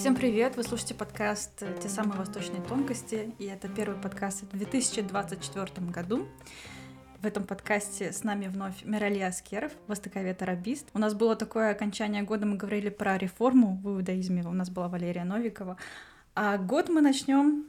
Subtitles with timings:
[0.00, 0.56] Всем привет!
[0.56, 6.26] Вы слушаете подкаст «Те самые восточные тонкости», и это первый подкаст в 2024 году.
[7.20, 10.88] В этом подкасте с нами вновь Мирали Аскеров, востоковед-арабист.
[10.94, 14.88] У нас было такое окончание года, мы говорили про реформу в иудаизме, у нас была
[14.88, 15.76] Валерия Новикова.
[16.34, 17.66] А год мы начнем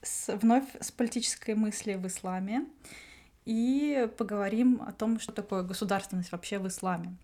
[0.00, 2.64] с, вновь с политической мысли в исламе
[3.44, 7.14] и поговорим о том, что такое государственность вообще в исламе.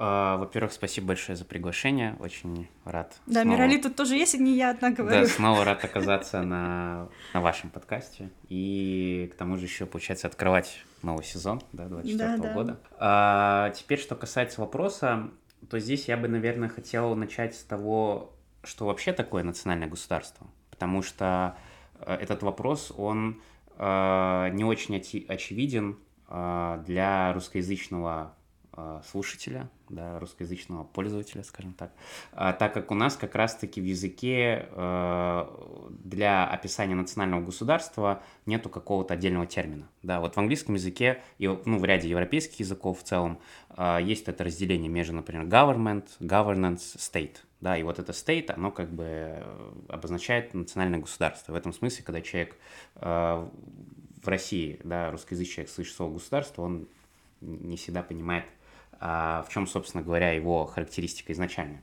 [0.00, 2.16] А, во-первых, спасибо большое за приглашение.
[2.20, 3.16] Очень рад.
[3.26, 3.56] Да, снова...
[3.56, 5.22] Мирали тут тоже есть, и не я одна говорю.
[5.22, 8.30] Да, снова рад оказаться на, на вашем подкасте.
[8.48, 12.54] И к тому же еще, получается, открывать новый сезон, да, 24 да, да.
[12.54, 12.80] года.
[12.98, 15.30] А, теперь, что касается вопроса,
[15.68, 20.46] то здесь я бы, наверное, хотел начать с того, что вообще такое национальное государство.
[20.70, 21.56] Потому что
[22.00, 23.40] э, этот вопрос, он
[23.76, 28.34] э, не очень очевиден э, для русскоязычного
[29.10, 31.92] слушателя, да, русскоязычного пользователя, скажем так,
[32.32, 35.44] а, так как у нас как раз-таки в языке э,
[35.90, 39.88] для описания национального государства нету какого-то отдельного термина.
[40.02, 43.38] Да, вот в английском языке и ну, в ряде европейских языков в целом
[43.70, 47.36] э, есть это разделение между, например, government, governance, state.
[47.60, 49.42] Да, и вот это state, оно как бы
[49.88, 51.52] обозначает национальное государство.
[51.52, 52.54] В этом смысле, когда человек
[52.94, 53.50] в
[54.28, 56.86] России, да, русскоязычный человек слышит слово государство, он
[57.40, 58.44] не всегда понимает,
[59.00, 61.82] в чем, собственно говоря, его характеристика изначальная.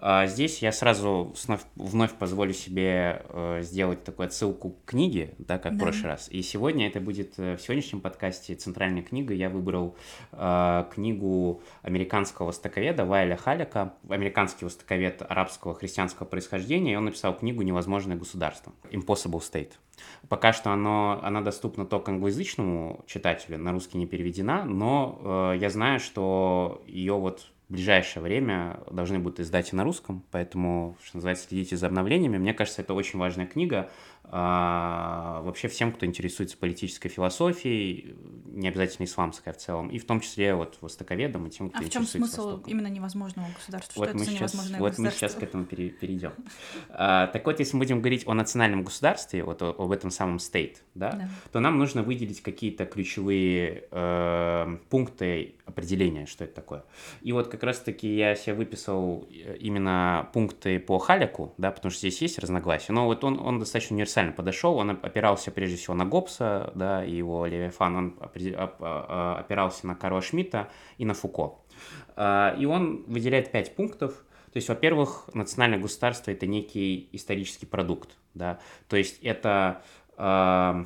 [0.00, 5.58] А, здесь я сразу вновь, вновь позволю себе э, сделать такую отсылку к книге, да,
[5.58, 5.78] как да.
[5.78, 6.28] в прошлый раз.
[6.30, 9.34] И сегодня это будет э, в сегодняшнем подкасте центральная книга.
[9.34, 9.96] Я выбрал
[10.32, 17.62] э, книгу американского востоковеда Вайля Халика, американский востоковед арабского христианского происхождения, и он написал книгу
[17.62, 19.72] «Невозможное государство» Impossible State.
[20.28, 25.70] Пока что оно, она доступна только англоязычному читателю, на русский не переведена, но э, я
[25.70, 31.18] знаю, что ее вот в ближайшее время должны будут издать и на русском, поэтому, что
[31.18, 32.38] называется, следите за обновлениями.
[32.38, 33.90] Мне кажется, это очень важная книга,
[34.30, 38.14] вообще всем, кто интересуется политической философией,
[38.58, 41.82] не обязательно исламской в целом, и в том числе вот востоковедом и тем, кто а
[41.82, 42.70] в чем смысл Востоком.
[42.70, 44.00] именно невозможного государства?
[44.00, 46.32] Вот, Что мы это сейчас, невозможное вот мы сейчас к этому перейдем.
[46.90, 50.76] а, так вот, если мы будем говорить о национальном государстве, вот об этом самом state,
[50.94, 56.84] да, то нам нужно выделить какие-то ключевые э, пункты определения, что это такое.
[57.22, 62.00] И вот как раз-таки я себе выписал э, именно пункты по Халику, да, потому что
[62.00, 65.94] здесь есть разногласия, но вот он, он достаточно универсальный универсально подошел, он опирался прежде всего
[65.94, 70.68] на Гоббса, да, и его Левиафан, он а, опирался на Карла Шмидта
[70.98, 71.58] и на Фуко.
[72.16, 74.12] А, и он выделяет пять пунктов.
[74.52, 78.58] То есть, во-первых, национальное государство– это некий исторический продукт, да,
[78.88, 79.82] то есть это
[80.16, 80.84] а,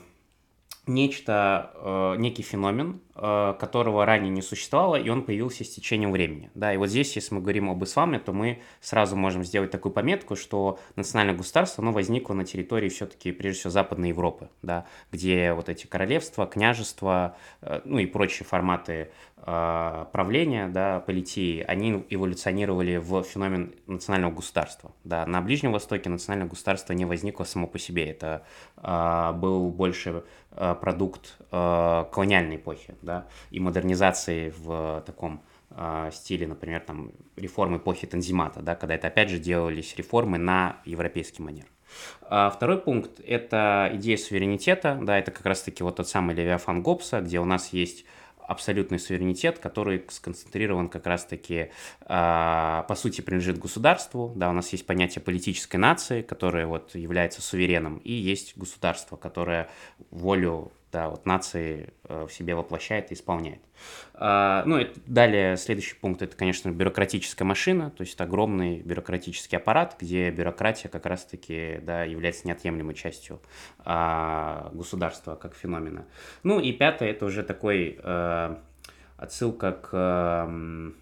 [0.87, 6.51] нечто, э, некий феномен, э, которого ранее не существовало, и он появился с течением времени.
[6.55, 9.93] Да, и вот здесь, если мы говорим об исламе, то мы сразу можем сделать такую
[9.93, 15.53] пометку, что национальное государство, оно возникло на территории все-таки, прежде всего, Западной Европы, да, где
[15.53, 19.13] вот эти королевства, княжества, э, ну и прочие форматы
[19.45, 24.93] правления, да, политии, они эволюционировали в феномен национального государства.
[25.03, 25.27] Да.
[25.27, 28.45] На Ближнем Востоке национальное государство не возникло само по себе, это
[28.77, 30.23] э, был больше
[30.55, 37.79] Э, продукт э, колониальной эпохи, да, и модернизации в таком э, стиле, например, там, реформы
[37.79, 41.65] эпохи Танзимата, да, когда это, опять же, делались реформы на европейский манер.
[42.29, 47.23] А второй пункт– это идея суверенитета, да, это как раз-таки вот тот самый Левиафан Гоббса,
[47.23, 48.05] где у нас есть
[48.47, 51.71] абсолютный суверенитет, который сконцентрирован как раз-таки,
[52.01, 54.33] э, по сути, принадлежит государству.
[54.37, 59.69] Да, у нас есть понятие политической нации, которая вот является сувереном, и есть государство, которое
[60.11, 63.61] волю да, вот нации э, в себе воплощает и исполняет.
[64.15, 69.97] А, ну, и далее следующий пункт– это, конечно, бюрократическая машина, то есть огромный бюрократический аппарат,
[69.99, 73.41] где бюрократия как раз-таки да, является неотъемлемой частью
[73.79, 76.05] а, государства как феномена.
[76.43, 78.63] Ну и пятое– это уже такой а,
[79.17, 80.93] отсылка к а,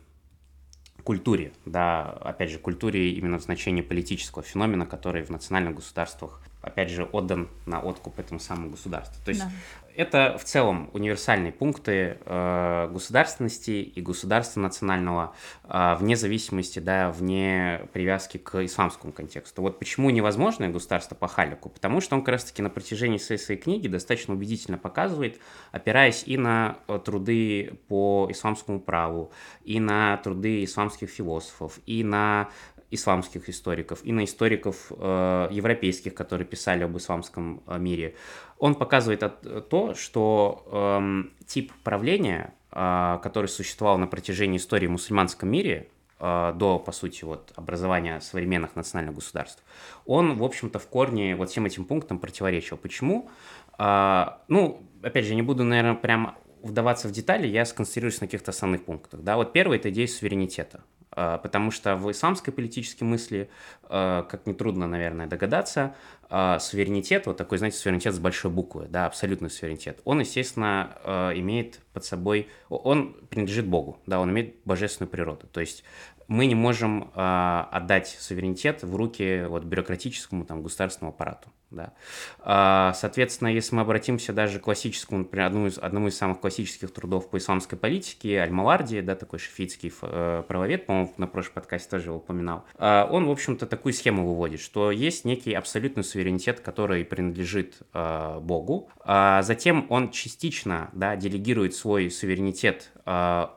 [1.02, 6.90] культуре, да, опять же, культуре именно в значении политического феномена, который в национальных государствах опять
[6.90, 9.16] же, отдан на откуп этому самому государству.
[9.24, 9.50] То есть да.
[9.96, 15.34] это в целом универсальные пункты э, государственности и государства национального
[15.64, 19.62] э, вне зависимости, да, вне привязки к исламскому контексту.
[19.62, 21.70] Вот почему невозможное государство по Халику?
[21.70, 25.40] Потому что он как раз-таки на протяжении своей, своей книги достаточно убедительно показывает,
[25.72, 29.32] опираясь и на э, труды по исламскому праву,
[29.64, 32.50] и на труды исламских философов, и на
[32.90, 38.16] исламских историков и на историков э, европейских, которые писали об исламском э, мире.
[38.58, 44.90] Он показывает от, то, что э, тип правления, э, который существовал на протяжении истории в
[44.90, 45.88] мусульманском мире,
[46.18, 49.62] э, до, по сути, вот образования современных национальных государств,
[50.04, 52.76] он, в общем-то, в корне вот всем этим пунктам противоречил.
[52.76, 53.30] Почему?
[53.78, 58.50] А, ну, опять же, не буду, наверное, прям вдаваться в детали, я сконцентрируюсь на каких-то
[58.50, 59.20] основных пунктах.
[59.22, 59.36] Да?
[59.36, 60.82] Вот первый– это идея суверенитета.
[61.12, 63.50] А, потому что в исламской политической мысли,
[63.84, 65.94] а, как нетрудно, наверное, догадаться,
[66.28, 70.96] а, суверенитет, вот такой, знаете, суверенитет с большой буквы, да, абсолютный суверенитет, он, естественно,
[71.34, 75.46] имеет под собой, он принадлежит Богу, да, он имеет божественную природу.
[75.48, 75.82] То есть
[76.28, 81.48] мы не можем отдать суверенитет в руки вот, бюрократическому там, государственному аппарату.
[81.70, 81.92] Да.
[82.40, 86.92] А, соответственно, если мы обратимся даже к классическому, например, одному из, одному из самых классических
[86.92, 92.06] трудов по исламской политике, Аль-Маварди, да, такой шафитский э, правовед, по-моему, на прошлом подкасте тоже
[92.06, 97.04] его упоминал, а, он, в общем-то, такую схему выводит, что есть некий абсолютный суверенитет, который
[97.04, 102.92] принадлежит э, Богу, а затем он частично да, делегирует свой суверенитет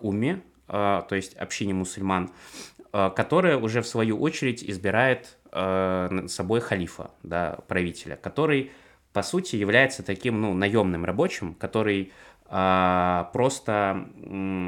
[0.01, 2.31] уме, то есть общине мусульман,
[2.91, 8.71] которая уже в свою очередь избирает э, собой халифа, да, правителя, который,
[9.13, 12.11] по сути, является таким, ну, наемным рабочим, который
[12.49, 14.07] э, просто,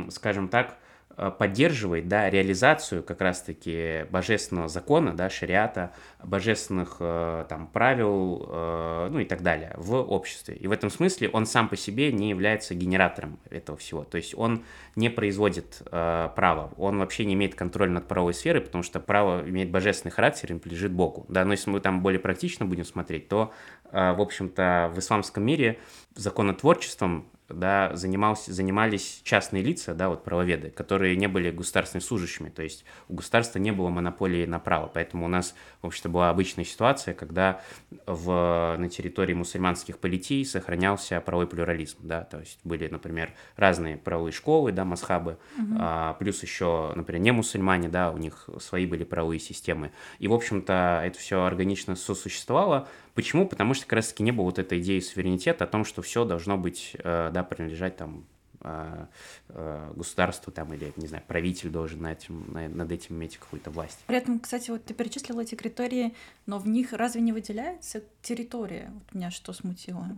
[0.09, 0.77] скажем так,
[1.15, 5.91] поддерживает да, реализацию как раз-таки божественного закона, да, шариата,
[6.23, 10.55] божественных э, там, правил, э, ну и так далее в обществе.
[10.55, 14.03] И в этом смысле он сам по себе не является генератором этого всего.
[14.03, 14.63] То есть он
[14.95, 19.47] не производит э, право, он вообще не имеет контроля над правовой сферой, потому что право
[19.47, 21.25] имеет божественный характер и принадлежит Богу.
[21.29, 21.45] Да?
[21.45, 23.53] Но если мы там более практично будем смотреть, то,
[23.91, 25.79] э, в общем-то, в исламском мире
[26.15, 32.63] законотворчеством да, занимался, занимались частные лица, да, вот правоведы, которые не были государственными служащими, то
[32.63, 36.65] есть у государства не было монополии на право, поэтому у нас, в общем-то, была обычная
[36.65, 37.61] ситуация, когда
[38.07, 44.33] в, на территории мусульманских политий сохранялся правовой плюрализм, да, то есть были, например, разные правовые
[44.33, 45.75] школы, да, масхабы, угу.
[45.79, 50.33] а, плюс еще, например, не мусульмане, да, у них свои были правовые системы, и, в
[50.33, 53.47] общем-то, это все органично сосуществовало, Почему?
[53.47, 56.57] Потому что как раз-таки не было вот этой идеи суверенитета о том, что все должно
[56.57, 58.25] быть, э, да, принадлежать там
[58.59, 59.05] э,
[59.49, 63.99] э, государству там или, не знаю, правитель должен над этим, над этим иметь какую-то власть.
[64.07, 66.13] При этом, кстати, вот ты перечислила эти критерии,
[66.45, 68.91] но в них разве не выделяется территория?
[68.93, 70.09] Вот меня что смутило.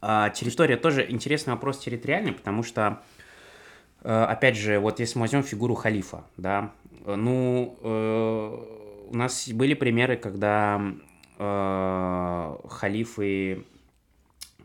[0.00, 3.02] А, территория тоже интересный вопрос территориальный, потому что,
[4.02, 6.72] опять же, вот если мы возьмем фигуру халифа, да,
[7.04, 7.76] ну,
[9.08, 10.80] у нас были примеры, когда
[11.38, 13.64] э, халифы,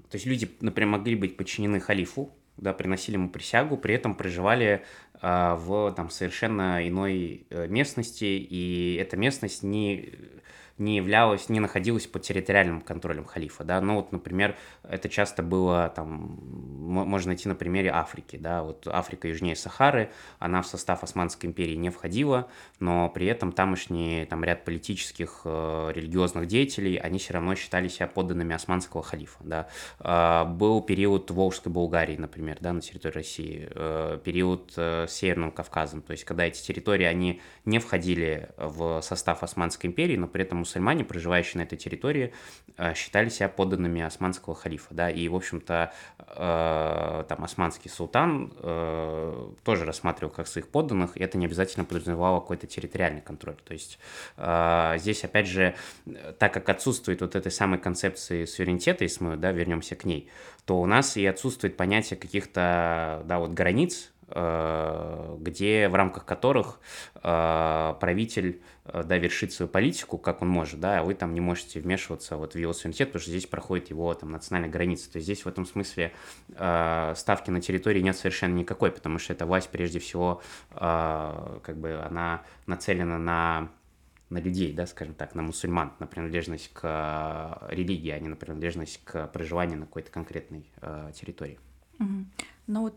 [0.10, 4.84] то есть люди, например, могли быть подчинены халифу, да, приносили ему присягу, при этом проживали
[5.22, 10.14] э, в там совершенно иной э, местности, и эта местность не
[10.78, 15.92] не являлась, не находилась под территориальным контролем халифа, да, ну вот, например, это часто было,
[15.96, 21.50] там, можно найти на примере Африки, да, вот Африка южнее Сахары, она в состав Османской
[21.50, 22.48] империи не входила,
[22.80, 28.08] но при этом тамошний, там, ряд политических, э, религиозных деятелей, они все равно считали себя
[28.08, 29.68] подданными османского халифа, да,
[30.00, 35.52] э, был период Волжской Болгарии, например, да, на территории России, э, период э, с Северным
[35.52, 40.44] Кавказом, то есть, когда эти территории, они не входили в состав Османской империи, но при
[40.44, 42.34] этом мусульмане, проживающие на этой территории,
[42.78, 49.50] э, считали себя подданными османского халифа, да, и, в общем-то, э, там османский султан э,
[49.64, 54.00] тоже рассматривал как своих подданных, и это не обязательно подразумевало какой-то территориальный контроль, то есть
[55.02, 55.76] здесь, опять же,
[56.40, 60.30] так как отсутствует вот этой самой концепции суверенитета, если мы, да, вернемся к ней,
[60.66, 66.80] то у нас и отсутствует понятие каких-то, да, вот границ, где в рамках которых
[67.16, 71.42] э, правитель э, да, вершит свою политику, как он может, да, а вы там не
[71.42, 75.12] можете вмешиваться вот в его суверенитет, потому что здесь проходит его там национальная граница.
[75.12, 76.14] То есть здесь в этом смысле
[76.50, 80.42] ставки на территории нет совершенно никакой, потому что эта власть прежде всего
[80.74, 83.70] как бы она нацелена на
[84.32, 89.02] на людей, да, скажем так, на мусульман, на принадлежность к религии, а не на принадлежность
[89.04, 91.60] к проживанию на какой-то конкретной э, территории.
[92.00, 92.26] Угу.
[92.68, 92.96] Ну вот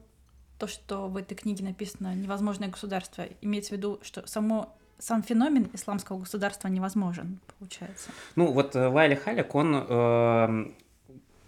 [0.59, 5.71] то, что в этой книге написано «невозможное государство», имеется в виду, что само сам феномен
[5.73, 8.11] исламского государства невозможен, получается.
[8.37, 10.73] Ну, вот э, Вайли Халик, он э,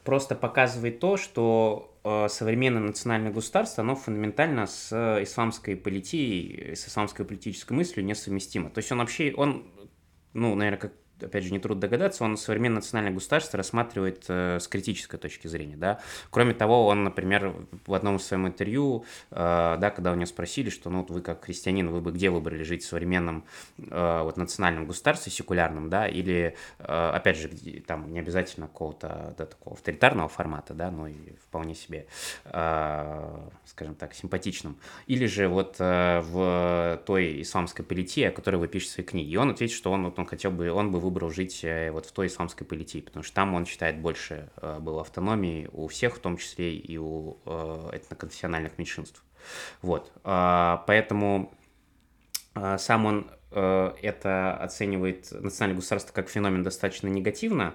[0.05, 7.25] просто показывает то, что э, современное национальное государство, оно фундаментально с исламской политией, с исламской
[7.25, 8.71] политической мыслью несовместимо.
[8.71, 9.65] То есть он вообще, он,
[10.33, 14.69] ну, наверное, как опять же, не трудно догадаться, он современное национальное государство рассматривает э, с
[14.69, 16.01] критической точки зрения, да.
[16.31, 17.55] Кроме того, он, например,
[17.87, 21.23] в одном из своем интервью, э, да, когда у него спросили, что, ну, вот вы
[21.23, 23.45] как христианин, вы бы где выбрали жить в современном
[23.79, 27.49] э, вот национальном государстве, секулярном, да, или, э, опять же,
[27.87, 32.07] там не обязательно какого-то, да, такого авторитарного формата, да, но и вполне себе,
[32.45, 38.69] э, скажем так, симпатичным, или же вот э, в той исламской политии, о которой вы
[38.69, 39.31] пишете в своей книге.
[39.31, 42.07] И он ответит, что он, вот, он хотел бы, он бы выбрал жить э, вот
[42.07, 46.17] в той исламской политии, потому что там он считает больше э, было автономии у всех,
[46.17, 49.23] в том числе и у э, этноконфессиональных меньшинств.
[49.83, 51.53] Вот, э, поэтому
[52.55, 57.75] э, сам он это оценивает национальное государство как феномен достаточно негативно,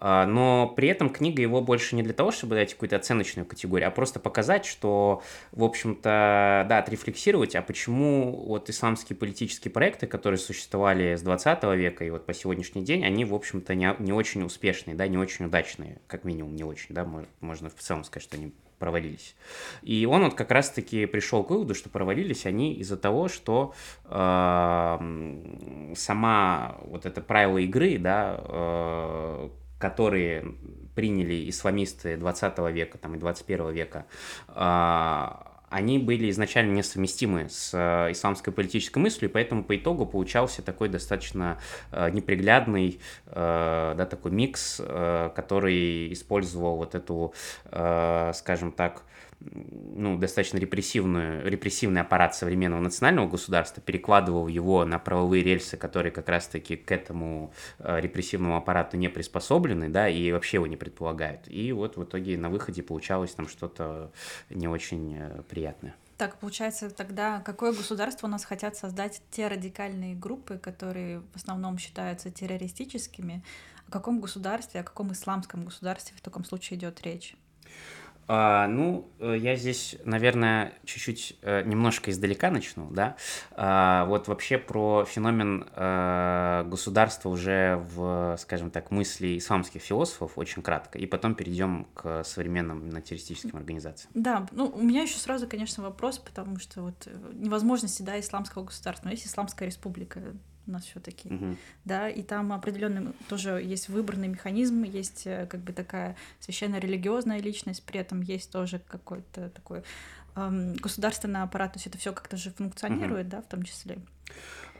[0.00, 3.88] э, но при этом книга его больше не для того, чтобы дать какую-то оценочную категорию,
[3.88, 5.22] а просто показать, что,
[5.52, 12.04] в общем-то, да, отрефлексировать, а почему вот исламские политические проекты, которые существовали с 20 века
[12.04, 15.46] и вот по сегодняшний день, они, в общем-то, не, не очень успешные, да, не очень
[15.46, 17.06] удачные, как минимум не очень, да,
[17.40, 19.36] можно в целом сказать, что они провалились.
[19.82, 25.92] И он вот как раз-таки пришел к выводу, что провалились они из-за того, что э,
[25.96, 30.54] сама вот это правило игры, да, э, которые
[30.94, 34.06] приняли исламисты 20 века там, и 21 века,
[34.48, 35.26] э,
[35.70, 41.58] они были изначально несовместимы с э, исламской политической мыслью, поэтому по итогу получался такой достаточно
[41.92, 44.80] э, неприглядный, э, да, такой микс,
[45.34, 47.34] который использовал вот эту,
[47.70, 49.02] скажем так,
[49.40, 56.28] ну, достаточно репрессивную, репрессивный аппарат современного национального государства, перекладывал его на правовые рельсы, которые как
[56.28, 61.42] раз-таки к этому э, репрессивному аппарату не приспособлены, да, и вообще его не предполагают.
[61.46, 64.10] И вот в итоге на выходе получалось там что-то
[64.50, 65.94] не очень э, приятное.
[66.16, 71.78] Так, получается, тогда какое государство у нас хотят создать те радикальные группы, которые в основном
[71.78, 73.44] считаются террористическими?
[73.86, 77.36] О каком государстве, о каком исламском государстве в таком случае идет речь?
[78.28, 83.16] А, ну, э, я здесь, наверное, чуть-чуть э, немножко издалека начну, да.
[83.52, 90.62] А, вот вообще про феномен а, государства уже в, скажем так, мысли исламских философов очень
[90.62, 94.10] кратко, и потом перейдем к современным террористическим организациям.
[94.14, 99.06] Да, ну, у меня еще сразу, конечно, вопрос, потому что вот невозможности, да, исламского государства,
[99.06, 100.20] но есть Исламская республика,
[100.68, 101.56] у нас все-таки, угу.
[101.84, 107.82] да, и там определенный тоже есть выборный механизм, есть э, как бы такая священно-религиозная личность,
[107.84, 109.82] при этом есть тоже какой-то такой
[110.36, 113.30] эм, государственный аппарат, то есть это все как-то же функционирует, угу.
[113.30, 113.98] да, в том числе.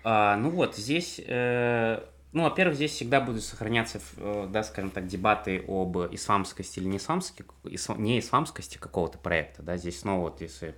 [0.05, 1.21] А, ну вот здесь.
[1.27, 2.05] Э...
[2.31, 6.99] Ну, во-первых, здесь всегда будут сохраняться, э, да, скажем так, дебаты об исламскости или не
[6.99, 7.43] исламскости,
[7.99, 10.75] не исламскости какого-то проекта, да, здесь снова вот если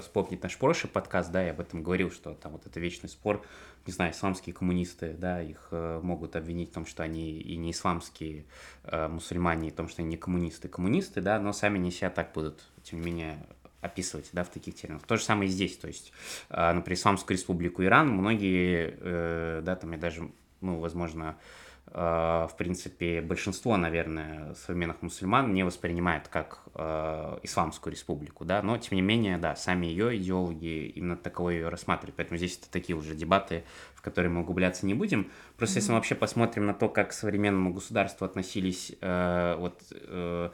[0.00, 3.44] вспомнить наш прошлый подкаст, да, я об этом говорил, что там вот это вечный спор,
[3.86, 7.70] не знаю, исламские коммунисты, да, их э, могут обвинить в том, что они и не
[7.70, 8.44] исламские
[8.84, 12.10] э, мусульмане, и в том, что они не коммунисты, коммунисты, да, но сами не себя
[12.10, 13.46] так будут, тем не менее,
[13.80, 15.04] описывать, да, в таких терминах.
[15.04, 16.12] То же самое и здесь, то есть,
[16.50, 20.28] э, например, Исламскую республику Иран, многие, э, да, там я даже,
[20.60, 21.65] ну, возможно, Э,
[21.96, 28.96] в принципе, большинство, наверное, современных мусульман не воспринимает как э, исламскую республику, да, но, тем
[28.96, 33.14] не менее, да, сами ее идеологи именно таковой ее рассматривают, поэтому здесь это такие уже
[33.14, 35.30] дебаты, в которые мы углубляться не будем.
[35.56, 35.78] Просто mm-hmm.
[35.78, 40.50] если мы вообще посмотрим на то, как к современному государству относились э, вот э,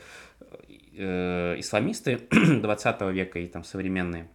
[0.97, 4.29] э, исламисты 20 века и там современные,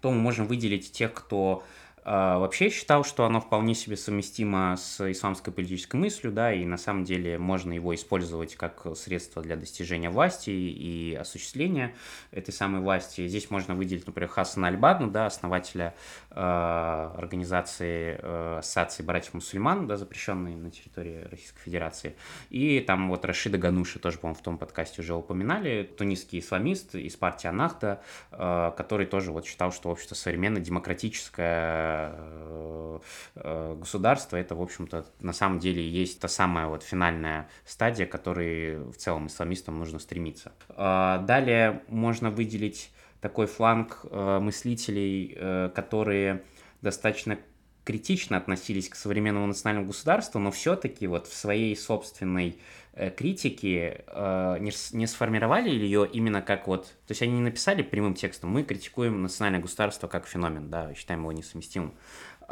[0.00, 1.64] то мы можем выделить тех, кто
[2.04, 7.04] вообще считал, что оно вполне себе совместимо с исламской политической мыслью, да, и на самом
[7.04, 11.94] деле можно его использовать как средство для достижения власти и осуществления
[12.30, 13.26] этой самой власти.
[13.28, 15.94] Здесь можно выделить, например, Хасана Альбадну, да, основателя
[16.30, 22.16] э, организации э, Ассоциации братьев-мусульман, да, запрещенной на территории Российской Федерации.
[22.50, 27.16] И там вот Рашида Гануши тоже, по-моему, в том подкасте уже упоминали, тунисский исламист из
[27.16, 28.00] партии Анахта,
[28.32, 32.98] э, который тоже вот считал, что общество современное, демократическое, Э,
[33.36, 38.10] э, государства, это, в общем-то, на самом деле есть та самая вот финальная стадия, к
[38.10, 40.52] которой в целом исламистам нужно стремиться.
[40.70, 46.42] А, далее можно выделить такой фланг э, мыслителей, которые
[46.82, 47.38] достаточно
[47.84, 52.58] критично относились к современному национальному государству, но все-таки вот в своей собственной
[52.92, 56.86] э, критике э, не, не сформировали ее именно как вот...
[57.06, 61.20] То есть они не написали прямым текстом, мы критикуем национальное государство как феномен, да, считаем
[61.20, 61.94] его несовместимым.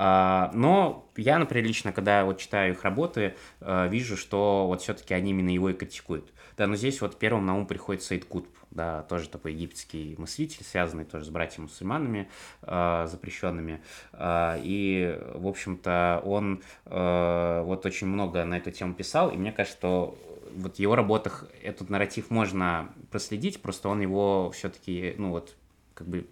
[0.01, 5.13] А, но я, например, лично, когда вот читаю их работы, э, вижу, что вот все-таки
[5.13, 6.33] они именно его и критикуют.
[6.57, 10.65] Да, но здесь вот первым на ум приходит Саид Кутб, да, тоже такой египетский мыслитель,
[10.65, 12.29] связанный тоже с братьями-мусульманами
[12.63, 13.83] э, запрещенными.
[14.13, 19.51] Э, и, в общем-то, он э, вот очень много на эту тему писал, и мне
[19.51, 20.19] кажется, что
[20.55, 25.57] вот в его работах этот нарратив можно проследить, просто он его все-таки, ну вот,
[25.95, 26.27] как бы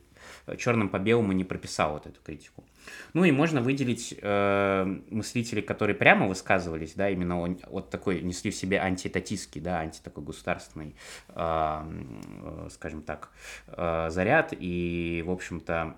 [0.58, 2.64] черным по белому не прописал вот эту критику.
[3.14, 8.50] Ну и можно выделить э, мыслителей, которые прямо высказывались, да, именно он, вот такой, несли
[8.50, 10.94] в себе антиэтатистский, да, антитакой государственный,
[11.28, 13.30] э, э, скажем так,
[13.66, 15.96] э, заряд, и, в общем-то,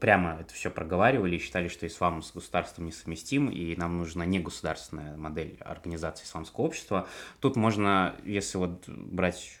[0.00, 4.38] прямо это все проговаривали и считали, что ислам с государством несовместим, и нам нужна не
[4.38, 7.08] государственная модель организации исламского общества.
[7.40, 9.58] Тут можно, если вот брать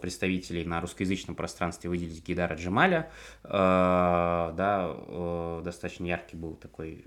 [0.00, 3.10] представителей на русскоязычном пространстве выделить Гидара Джемаля,
[3.44, 7.04] э, да, э, достаточно яркий был такой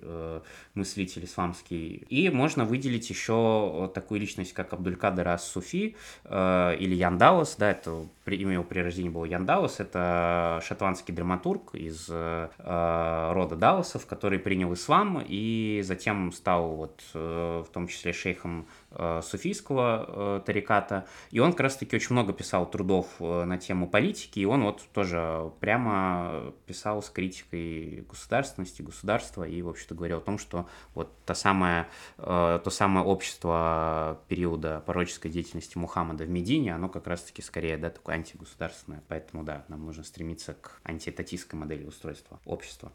[0.73, 2.05] мыслитель исламский.
[2.09, 5.95] И можно выделить еще такую личность, как Абдулькадр Ас-Суфи
[6.25, 13.55] или Яндалас, да, это имя его при рождении было Яндалас, это шотландский драматург из рода
[13.55, 18.65] Далласов, который принял ислам и затем стал вот в том числе шейхом Э,
[19.23, 24.39] суфийского э, тариката, и он как раз-таки очень много писал трудов э, на тему политики,
[24.39, 30.21] и он вот тоже прямо писал с критикой государственности, государства, и, в общем-то, говорил о
[30.21, 36.89] том, что вот то самое, то самое общество периода пороческой деятельности Мухаммада в Медине, оно
[36.89, 42.39] как раз-таки скорее, да, такое антигосударственное, поэтому, да, нам нужно стремиться к антиэтатистской модели устройства
[42.45, 42.91] общества.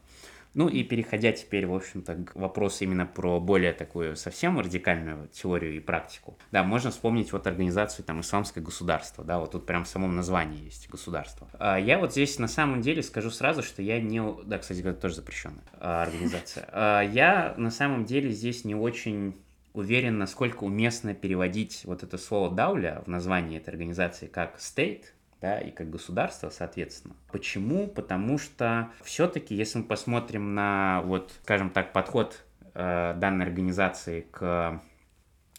[0.53, 5.75] Ну и переходя теперь, в общем-то, к вопросу именно про более такую совсем радикальную теорию
[5.75, 6.37] и практику.
[6.51, 10.65] Да, можно вспомнить вот организацию там исламское государство, да, вот тут прям в самом названии
[10.65, 11.47] есть государство.
[11.59, 14.21] А я вот здесь на самом деле скажу сразу, что я не...
[14.45, 16.67] Да, кстати, это тоже запрещенная а, организация.
[16.71, 19.35] А, я на самом деле здесь не очень
[19.73, 25.03] уверен, насколько уместно переводить вот это слово «дауля» в названии этой организации как «state»,
[25.41, 27.15] да, и как государство, соответственно.
[27.31, 27.87] Почему?
[27.87, 32.43] Потому что все-таки, если мы посмотрим на, вот, скажем так, подход
[32.73, 34.81] э, данной организации к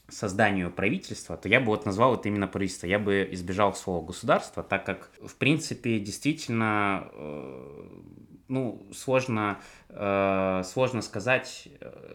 [0.09, 2.87] созданию правительства, то я бы вот назвал это именно правительство.
[2.87, 7.89] Я бы избежал слова государство, так как, в принципе, действительно, э,
[8.51, 9.59] ну, сложно
[9.93, 11.69] Э, сложно сказать.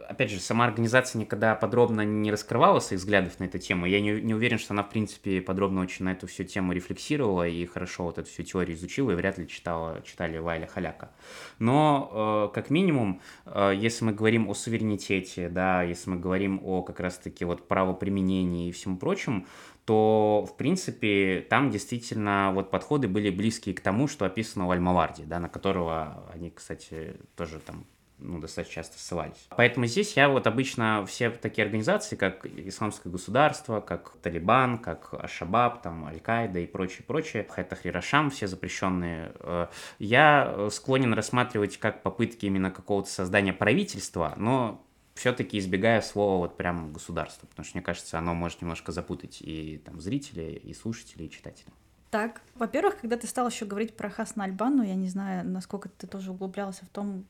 [0.07, 3.85] Опять же, сама организация никогда подробно не раскрывала своих взглядов на эту тему.
[3.85, 7.45] Я не, не уверен, что она, в принципе, подробно очень на эту всю тему рефлексировала
[7.45, 11.11] и хорошо вот эту всю теорию изучила, и вряд ли читала, читали Вайля Халяка.
[11.59, 16.81] Но, э, как минимум, э, если мы говорим о суверенитете, да, если мы говорим о
[16.81, 19.45] как раз-таки вот правоприменении и всему прочему,
[19.85, 25.23] то, в принципе, там действительно вот подходы были близкие к тому, что описано в Альмаварде,
[25.25, 27.85] да, на которого они, кстати, тоже там
[28.17, 29.47] ну, достаточно часто ссылались.
[29.49, 35.81] Поэтому здесь я вот обычно все такие организации, как Исламское государство, как Талибан, как Ашабаб,
[35.81, 39.67] там, Аль-Каида и прочее, прочее, Хайтахри Рашам, все запрещенные, э,
[39.99, 44.81] я склонен рассматривать как попытки именно какого-то создания правительства, но
[45.15, 49.81] все-таки избегая слова вот прям государство, потому что, мне кажется, оно может немножко запутать и
[49.83, 51.73] там зрителей, и слушателей, и читателей.
[52.11, 56.05] Так, во-первых, когда ты стал еще говорить про Хасна Альбану, я не знаю, насколько ты
[56.07, 57.25] тоже углублялся в том,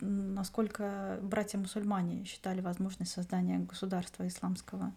[0.00, 4.92] насколько братья-мусульмане считали возможность создания государства исламского.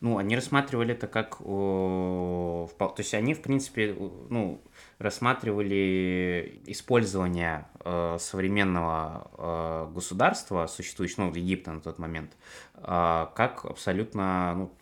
[0.00, 1.38] Ну, они рассматривали это как...
[1.38, 3.94] То есть они, в принципе,
[4.30, 4.62] ну,
[4.98, 12.32] рассматривали использование э, современного э, государства, существующего, ну, Египта на тот момент,
[12.76, 14.72] э, как абсолютно ну,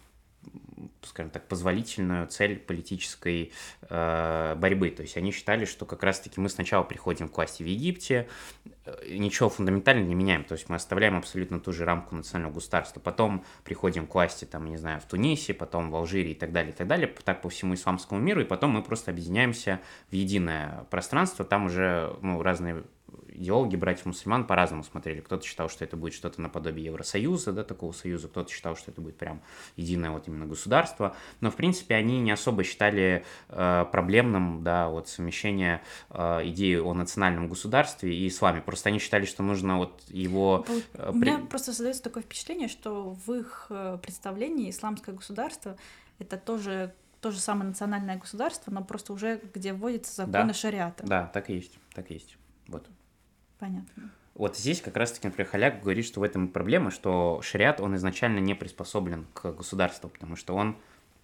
[1.02, 4.90] скажем так, позволительную цель политической э, борьбы.
[4.90, 8.28] То есть они считали, что как раз-таки мы сначала приходим к власти в Египте,
[8.84, 13.00] э, ничего фундаментально не меняем, то есть мы оставляем абсолютно ту же рамку национального государства,
[13.00, 16.72] потом приходим к власти, там, не знаю, в Тунисе, потом в Алжире и так далее,
[16.72, 19.80] и так далее, так по всему исламскому миру, и потом мы просто объединяемся
[20.11, 22.84] в единое пространство, там уже ну, разные
[23.38, 25.20] идеологи братьев-мусульман по-разному смотрели.
[25.20, 29.01] Кто-то считал, что это будет что-то наподобие Евросоюза, да, такого союза, кто-то считал, что это
[29.01, 29.40] будет прям
[29.77, 31.16] единое вот именно государство.
[31.40, 36.92] Но, в принципе, они не особо считали э, проблемным, да, вот совмещение э, идеи о
[36.94, 38.61] национальном государстве и исламе.
[38.61, 40.66] Просто они считали, что нужно вот его...
[40.94, 45.77] Э, У меня просто создается такое впечатление, что в их э, представлении исламское государство
[46.18, 51.07] это тоже то же самое национальное государство, но просто уже где вводятся законы да, шариата.
[51.07, 52.37] Да, так и есть, так и есть.
[52.68, 52.87] Вот.
[53.59, 54.11] Понятно.
[54.35, 58.38] Вот здесь как раз-таки, например, Халяк говорит, что в этом проблема, что шариат, он изначально
[58.38, 60.77] не приспособлен к государству, потому что он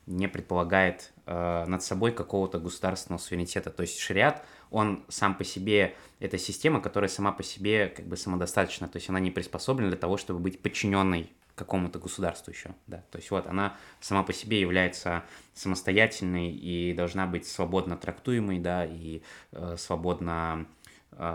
[0.07, 3.71] не предполагает э, над собой какого-то государственного суверенитета.
[3.71, 8.17] То есть шариат, он сам по себе, это система, которая сама по себе как бы
[8.17, 13.05] самодостаточна, то есть она не приспособлена для того, чтобы быть подчиненной какому-то государству еще, да,
[13.13, 15.23] то есть вот она сама по себе является
[15.55, 20.67] самостоятельной и должна быть свободно трактуемой, да, и э, свободно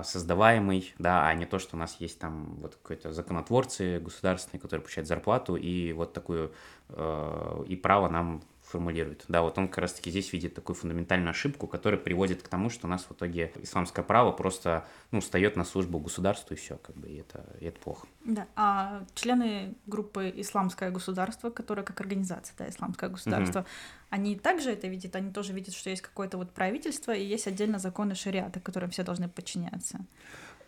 [0.04, 4.82] создаваемый, да, а не то, что у нас есть там вот какой-то законотворцы государственные, которые
[4.82, 6.52] получают зарплату и вот такую,
[6.89, 9.26] э, и право нам формулирует.
[9.28, 12.88] Да, вот он как раз-таки здесь видит такую фундаментальную ошибку, которая приводит к тому, что
[12.88, 16.96] у нас в итоге исламское право просто, ну, встает на службу государству и все, как
[16.96, 18.08] бы, и это, и это плохо.
[18.24, 23.68] Да, а члены группы «Исламское государство», которая как организация, да, «Исламское государство», угу.
[24.12, 27.80] они также это видят, они тоже видят, что есть какое-то вот правительство и есть отдельно
[27.80, 30.00] законы шариата, которым все должны подчиняться.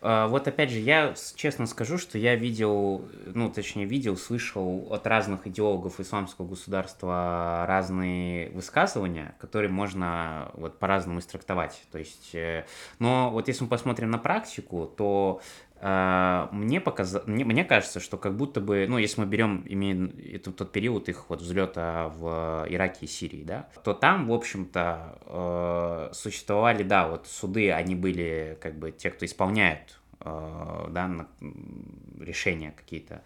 [0.04, 5.06] А, вот опять же, я честно скажу, что я видел, ну, точнее, видел, слышал от
[5.06, 11.84] разных идеологов исламского государства разные высказывания, которые можно вот по-разному истрактовать.
[11.92, 12.66] То есть, э,
[12.98, 15.40] но вот если мы посмотрим на практику, то
[15.82, 17.22] мне, показ...
[17.26, 21.08] мне, мне кажется, что как будто бы, ну, если мы берем именно это, тот период
[21.08, 27.08] их вот взлета в Ираке и Сирии, да, то там, в общем-то, uh, существовали, да,
[27.08, 31.26] вот суды, они были как бы те, кто исполняют uh, да,
[32.20, 33.22] решения какие-то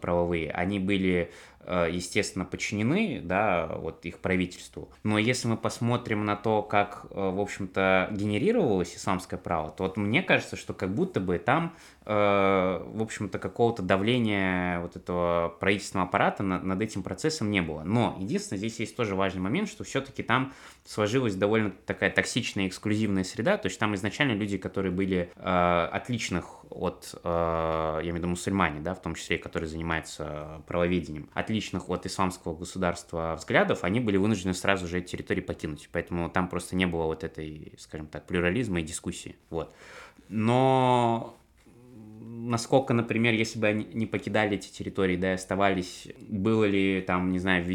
[0.00, 4.90] правовые, они были Э, естественно, подчинены, да, вот их правительству.
[5.04, 9.96] Но если мы посмотрим на то, как, э, в общем-то, генерировалось исламское право, то вот
[9.96, 16.08] мне кажется, что как будто бы там, э, в общем-то, какого-то давления вот этого правительственного
[16.08, 17.82] аппарата над этим процессом не было.
[17.84, 20.52] Но единственное, здесь есть тоже важный момент, что все-таки там
[20.84, 27.14] сложилась довольно такая токсичная эксклюзивная среда, то есть там изначально люди, которые были отличных от,
[27.22, 32.54] я имею в виду мусульмане, да, в том числе, которые занимаются правоведением, отличных от исламского
[32.54, 35.88] государства взглядов, они были вынуждены сразу же эти территории покинуть.
[35.92, 39.36] Поэтому там просто не было вот этой, скажем так, плюрализма и дискуссии.
[39.50, 39.74] Вот.
[40.28, 41.36] Но
[42.20, 47.32] насколько, например, если бы они не покидали эти территории, да, и оставались, было ли там,
[47.32, 47.66] не знаю,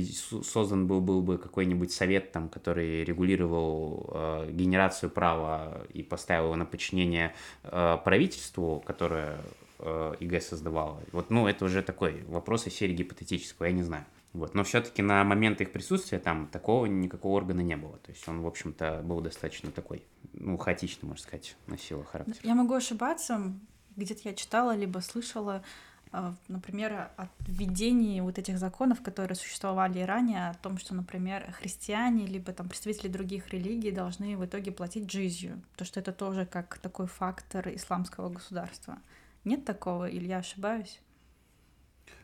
[0.43, 6.55] создан был, был бы какой-нибудь совет, там, который регулировал э, генерацию права и поставил его
[6.55, 9.39] на подчинение э, правительству, которое
[9.85, 11.01] э, ИГ создавала.
[11.11, 14.05] Вот, ну, это уже такой вопрос из серии гипотетического, я не знаю.
[14.35, 14.53] Вот.
[14.53, 17.97] Но все-таки на момент их присутствия там такого никакого органа не было.
[17.99, 22.35] То есть он, в общем-то, был достаточно такой, ну, хаотичный, можно сказать, носил характер.
[22.43, 23.53] Я могу ошибаться.
[23.95, 25.63] Где-то я читала, либо слышала,
[26.11, 32.25] э, например, о введении вот этих законов, которые существовали ранее, о том, что, например, христиане,
[32.25, 35.61] либо там представители других религий должны в итоге платить джизью.
[35.77, 38.97] То, что это тоже как такой фактор исламского государства.
[39.45, 40.99] Нет такого, или я ошибаюсь?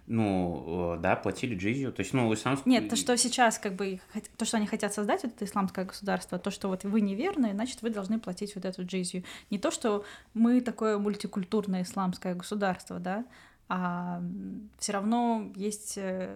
[0.07, 1.93] Ну, э, да, платили джизью.
[1.93, 2.69] То есть, ну, исламское...
[2.69, 4.01] Нет, то, что сейчас, как бы,
[4.35, 7.81] то, что они хотят создать, вот это исламское государство, то, что вот вы неверны, значит,
[7.81, 9.23] вы должны платить вот эту джизью.
[9.51, 10.03] Не то, что
[10.33, 13.25] мы такое мультикультурное исламское государство, да,
[13.69, 14.21] а
[14.79, 16.35] все равно есть э,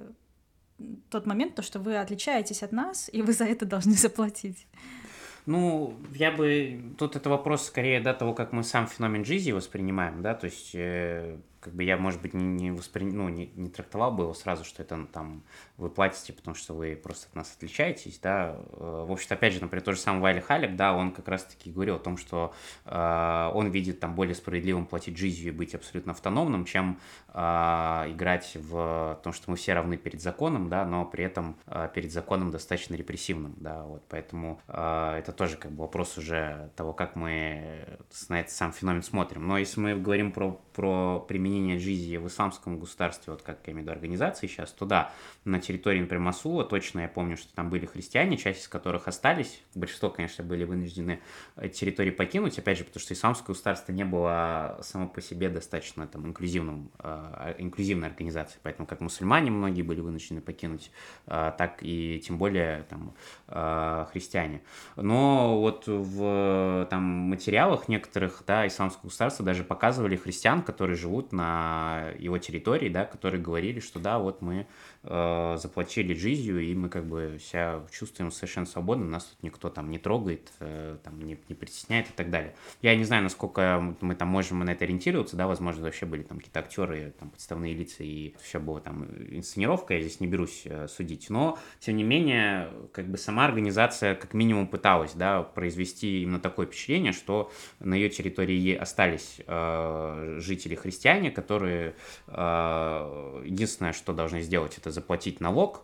[1.09, 4.67] тот момент, то, что вы отличаетесь от нас, и вы за это должны заплатить.
[5.45, 6.81] Ну, я бы...
[6.97, 10.71] Тут это вопрос скорее, да, того, как мы сам феномен жизни воспринимаем, да, то есть
[10.73, 13.05] э, как бы я, может быть, не, не, воспри...
[13.05, 15.43] ну, не, не трактовал бы его сразу, что это ну, там
[15.77, 18.55] вы платите, потому что вы просто от нас отличаетесь, да.
[18.73, 21.71] Э, в общем-то, опять же, например, тот же самый Вайли Халек, да, он как раз-таки
[21.71, 22.53] говорил о том, что
[22.85, 26.99] э, он видит там более справедливым платить жизнью и быть абсолютно автономным, чем
[27.29, 31.89] э, играть в том, что мы все равны перед законом, да, но при этом э,
[31.95, 36.93] перед законом достаточно репрессивным, да, вот, поэтому э, это тоже как бы вопрос уже того,
[36.93, 37.97] как мы
[38.29, 39.47] на этот сам феномен смотрим.
[39.47, 43.73] Но если мы говорим про, про применение применения джизи в исламском государстве, вот как я
[43.73, 45.11] имею в виду организации сейчас, то да,
[45.45, 49.61] на территории, например, Масула, точно я помню, что там были христиане, часть из которых остались,
[49.73, 51.21] большинство, конечно, были вынуждены
[51.57, 56.07] эти территории покинуть, опять же, потому что исламское государство не было само по себе достаточно
[56.07, 60.91] там инклюзивным, э, инклюзивной организацией, поэтому как мусульмане многие были вынуждены покинуть,
[61.27, 63.13] э, так и тем более там
[63.47, 64.61] э, христиане.
[64.95, 71.44] Но вот в там материалах некоторых, да, исламского государства даже показывали христиан, которые живут на
[71.45, 74.67] на его территории, да, которые говорили, что да, вот мы
[75.03, 79.91] э, заплатили жизнью, и мы как бы себя чувствуем совершенно свободно, нас тут никто там
[79.91, 82.55] не трогает, э, там не, не притесняет и так далее.
[82.81, 86.37] Я не знаю, насколько мы там можем на это ориентироваться, да, возможно, вообще были там
[86.37, 90.87] какие-то актеры, там подставные лица, и все было там инсценировка, я здесь не берусь э,
[90.87, 96.39] судить, но, тем не менее, как бы сама организация как минимум пыталась, да, произвести именно
[96.39, 100.75] такое впечатление, что на ее территории остались э, жители
[101.25, 101.95] христиане, которые
[102.27, 105.83] э, единственное, что должны сделать, это заплатить налог.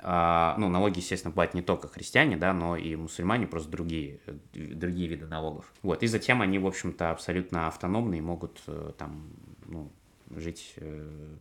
[0.00, 4.20] Э, ну, налоги, естественно, платят не только христиане, да, но и мусульмане, просто другие,
[4.52, 5.72] другие виды налогов.
[5.82, 9.30] Вот, и затем они, в общем-то, абсолютно автономные, могут э, там,
[9.66, 9.90] ну,
[10.30, 11.36] жить э,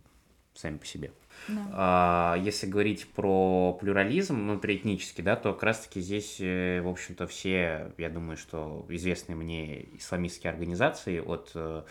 [0.53, 1.11] сами по себе.
[1.47, 1.61] Да.
[1.73, 7.91] А, если говорить про плюрализм внутриэтнический, да, то как раз-таки здесь, э, в общем-то, все,
[7.97, 11.83] я думаю, что известные мне исламистские организации от э,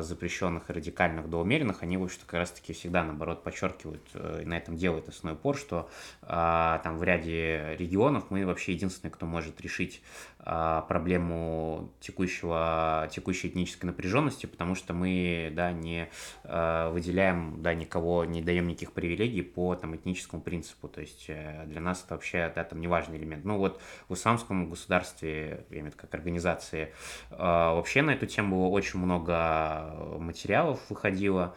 [0.00, 4.56] запрещенных и радикальных до умеренных, они, в общем-то, как раз-таки всегда, наоборот, подчеркивают и на
[4.56, 5.88] этом делают основной упор, что
[6.22, 10.02] а, там в ряде регионов мы вообще единственные, кто может решить
[10.38, 16.08] а, проблему текущего, текущей этнической напряженности, потому что мы, да, не
[16.44, 20.88] выделяем, да, никого, не даем никаких никаких привилегий по там, этническому принципу.
[20.88, 23.44] То есть э, для нас это вообще да, там, неважный элемент.
[23.44, 26.92] Ну вот в исламском государстве, я имею в виду как организации,
[27.30, 31.54] э, вообще на эту тему очень много материалов выходило.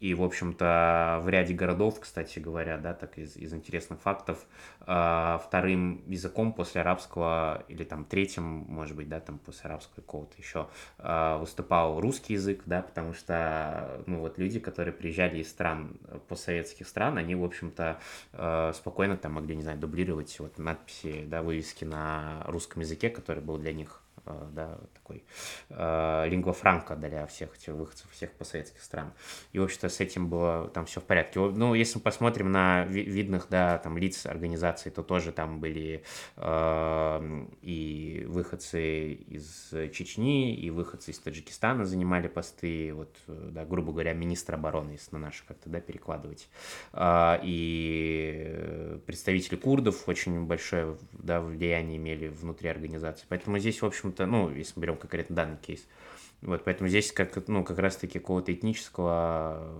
[0.00, 4.46] И, в общем-то, в ряде городов, кстати говоря, да, так из, из интересных фактов,
[4.86, 10.36] э, вторым языком после арабского, или там третьим, может быть, да, там после арабского какого-то
[10.38, 10.68] еще,
[10.98, 16.88] э, выступал русский язык, да, потому что, ну, вот люди, которые приезжали из стран, постсоветских
[16.88, 17.98] стран, они, в общем-то,
[18.32, 23.42] э, спокойно там могли, не знаю, дублировать вот надписи, да, вывески на русском языке, который
[23.42, 25.24] был для них Э, да, такой
[25.68, 29.12] э, лингва франка для всех этих выходцев, всех посоветских стран.
[29.52, 31.40] И, в общем-то, с этим было там все в порядке.
[31.40, 36.02] Ну, если мы посмотрим на ви- видных, да, там, лиц организации, то тоже там были
[36.36, 44.14] э, и выходцы из Чечни, и выходцы из Таджикистана занимали посты, вот, да, грубо говоря,
[44.14, 46.48] министр обороны, если на наши как-то, да, перекладывать.
[46.92, 53.26] Э, и представители курдов очень большое, да, влияние имели внутри организации.
[53.28, 55.86] Поэтому здесь, в общем общем-то, ну, если мы берем конкретно данный кейс.
[56.42, 59.74] Вот, поэтому здесь как, ну, как раз-таки какого-то этнического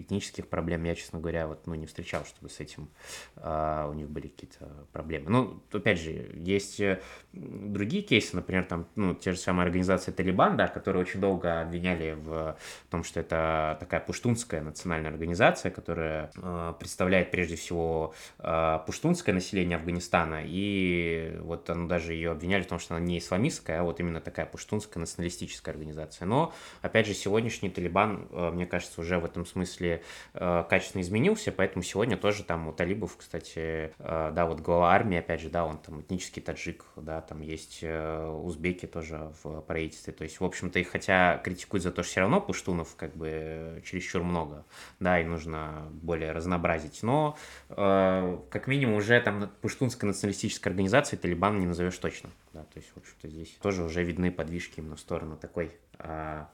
[0.00, 2.88] этнических проблем я, честно говоря, вот, ну, не встречал, чтобы с этим
[3.36, 5.30] а, у них были какие-то проблемы.
[5.30, 7.00] Ну, опять же, есть э,
[7.32, 12.12] другие кейсы, например, там, ну, те же самые организации Талибан, да, которые очень долго обвиняли
[12.12, 12.56] в
[12.90, 19.76] том, что это такая пуштунская национальная организация, которая э, представляет прежде всего э, пуштунское население
[19.76, 24.00] Афганистана, и вот оно даже ее обвиняли в том, что она не исламистская, а вот
[24.00, 26.26] именно такая пуштунская националистическая организация.
[26.26, 30.02] Но, опять же, сегодняшний Талибан, э, мне кажется, уже в этом смысле смысле
[30.34, 35.18] э, качественно изменился, поэтому сегодня тоже там у талибов, кстати, э, да, вот глава армии,
[35.18, 40.12] опять же, да, он там этнический таджик, да, там есть э, узбеки тоже в правительстве,
[40.12, 43.82] то есть, в общем-то, их хотя критикуют за то, что все равно пуштунов как бы
[43.84, 44.64] чересчур много,
[45.00, 47.36] да, и нужно более разнообразить, но
[47.68, 52.96] как минимум уже там пуштунской националистической организации Талибан не назовешь точно, да, то есть, в
[52.98, 56.48] общем-то, здесь тоже уже видны подвижки именно в сторону такой а,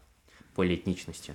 [0.55, 1.35] полиэтничности.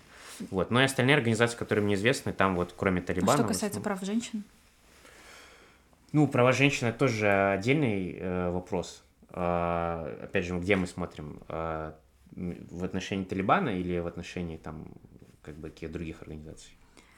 [0.51, 0.71] Вот.
[0.71, 3.33] Но и остальные организации, которые мне известны, там вот кроме Талибана...
[3.33, 4.43] А что касается прав женщин?
[6.11, 9.03] Ну, права женщин это тоже отдельный э, вопрос.
[9.31, 11.39] Э, опять же, где мы смотрим?
[11.49, 11.93] Э,
[12.31, 14.85] в отношении Талибана или в отношении там
[15.41, 16.71] как бы каких других организаций?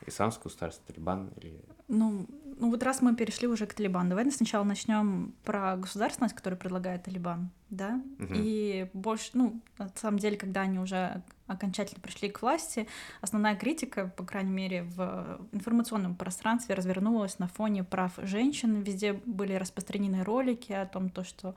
[0.08, 1.60] Исламское государство, Талибан или...
[1.88, 2.26] Ну,
[2.60, 7.04] ну вот раз мы перешли уже к Талибану, давай сначала начнем про государственность, которую предлагает
[7.04, 8.02] Талибан, да?
[8.20, 8.34] Угу.
[8.36, 12.88] И больше, ну, на самом деле, когда они уже окончательно пришли к власти,
[13.20, 18.82] основная критика, по крайней мере, в информационном пространстве развернулась на фоне прав женщин.
[18.82, 21.56] Везде были распространены ролики о том, то, что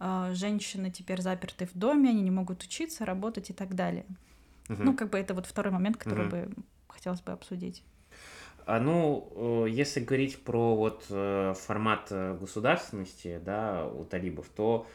[0.00, 4.06] э, женщины теперь заперты в доме, они не могут учиться, работать и так далее.
[4.68, 4.82] Угу.
[4.82, 6.36] Ну, как бы это вот второй момент, который угу.
[6.36, 6.54] бы
[6.88, 7.82] хотелось бы обсудить.
[8.66, 14.86] А ну, э, если говорить про вот э, формат э, государственности, да, у талибов, то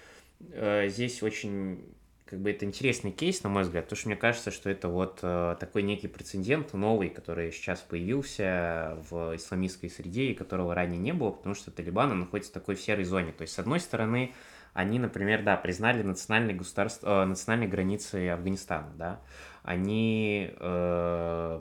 [0.42, 1.84] здесь очень
[2.24, 5.20] как бы это интересный кейс, на мой взгляд, потому что мне кажется, что это вот
[5.20, 11.32] такой некий прецедент новый, который сейчас появился в исламистской среде и которого ранее не было,
[11.32, 13.34] потому что Талибан находится в такой серой зоне.
[13.34, 14.34] То есть, с одной стороны,
[14.74, 19.20] они, например, да, признали национальные, государства, национальные границы Афганистана, да,
[19.64, 21.58] они э,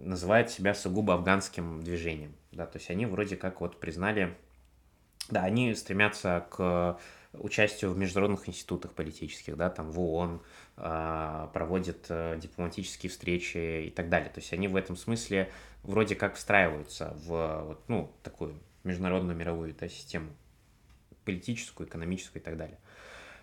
[0.00, 4.36] называют себя сугубо афганским движением, да, то есть они вроде как вот признали,
[5.28, 6.98] да, они стремятся к
[7.38, 10.42] участию в международных институтах политических, да, там в ООН,
[10.76, 14.30] э, проводят э, дипломатические встречи и так далее.
[14.30, 15.50] То есть они в этом смысле
[15.82, 18.54] вроде как встраиваются в вот, ну, такую
[18.84, 20.30] международную мировую да, систему,
[21.24, 22.78] политическую, экономическую и так далее.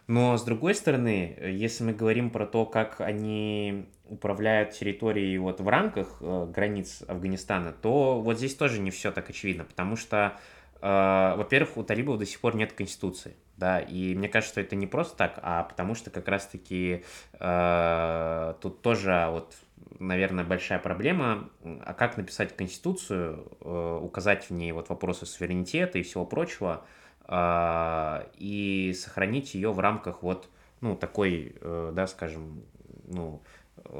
[0.08, 5.68] Но с другой стороны, если мы говорим про то, как они управляют территорией вот в
[5.68, 10.38] рамках э, границ Афганистана, то вот здесь тоже не все так очевидно, потому что,
[10.82, 14.76] э, во-первых, у талибов до сих пор нет конституции да, и мне кажется, что это
[14.76, 17.04] не просто так, а потому что как раз-таки
[17.40, 19.56] э, тут тоже вот
[20.00, 26.04] наверное, большая проблема, а как написать конституцию, э, указать в ней вот вопросы суверенитета и
[26.04, 30.50] всего прочего, э, и сохранить ее в рамках вот,
[30.82, 32.64] ну, такой, э, да, скажем,
[33.06, 33.42] ну,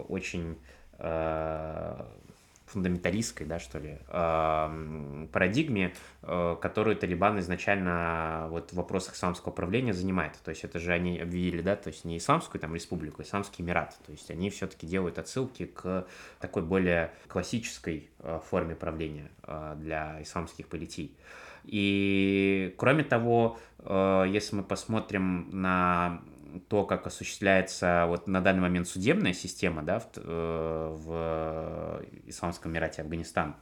[0.10, 0.58] очень
[1.00, 2.06] э,
[2.74, 4.00] фундаменталистской, да, что ли,
[5.32, 10.34] парадигме, э, которую Талибан изначально вот в вопросах исламского правления занимает.
[10.44, 13.62] То есть это же они объявили, да, то есть не исламскую там республику, а исламский
[13.64, 13.98] эмират.
[14.06, 16.08] То есть они все-таки делают отсылки к
[16.40, 19.30] такой более классической э, форме правления
[19.78, 21.16] для исламских политий.
[21.64, 26.22] И кроме того, если мы посмотрим на
[26.68, 33.02] то, как осуществляется вот на данный момент судебная система да, в, э, в Исламском Эмирате
[33.02, 33.56] Афганистан,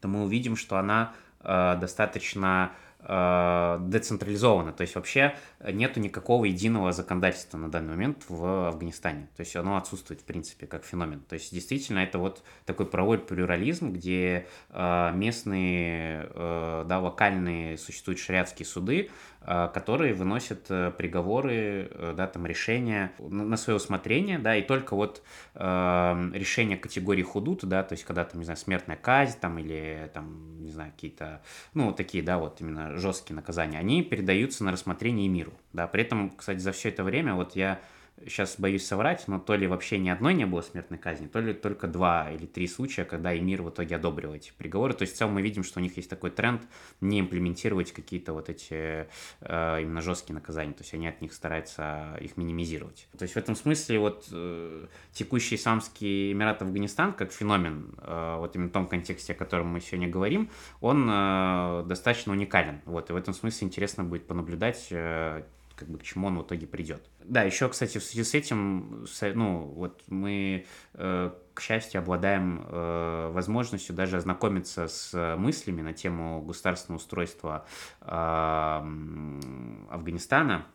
[0.00, 6.92] то мы увидим, что она э, достаточно Э, децентрализовано, то есть вообще нету никакого единого
[6.92, 11.34] законодательства на данный момент в Афганистане, то есть оно отсутствует в принципе как феномен, то
[11.34, 18.66] есть действительно это вот такой правовой плюрализм, где э, местные, э, да, локальные существуют шариатские
[18.66, 19.10] суды,
[19.44, 25.24] которые выносят приговоры, да, там решения на свое усмотрение, да, и только вот
[25.56, 30.62] решение категории худут, да, то есть когда там, не знаю, смертная казнь там или там,
[30.62, 31.42] не знаю, какие-то,
[31.74, 35.52] ну, такие, да, вот именно жесткие наказания, они передаются на рассмотрение миру.
[35.72, 35.86] Да?
[35.86, 37.80] При этом, кстати, за все это время вот я
[38.26, 41.52] сейчас боюсь соврать, но то ли вообще ни одной не было смертной казни, то ли
[41.52, 44.94] только два или три случая, когда Эмир в итоге одобрил эти приговоры.
[44.94, 46.62] То есть в целом мы видим, что у них есть такой тренд
[47.00, 49.08] не имплементировать какие-то вот эти
[49.40, 53.08] э, именно жесткие наказания, то есть они от них стараются их минимизировать.
[53.16, 58.54] То есть в этом смысле вот э, текущий исламский Эмират Афганистан как феномен, э, вот
[58.56, 62.80] именно в том контексте, о котором мы сегодня говорим, он э, достаточно уникален.
[62.84, 65.42] Вот, и в этом смысле интересно будет понаблюдать э,
[65.82, 67.02] как бы к чему он в итоге придет.
[67.24, 70.64] Да, еще, кстати, в связи с этим, ну, вот мы,
[70.94, 77.66] э, к счастью, обладаем э, возможностью даже ознакомиться с мыслями на тему государственного устройства
[78.00, 80.66] Афганистана,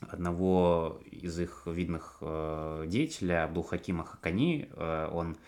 [0.00, 5.38] одного из их видных э, деятелей, Абдулхакима Хакани, он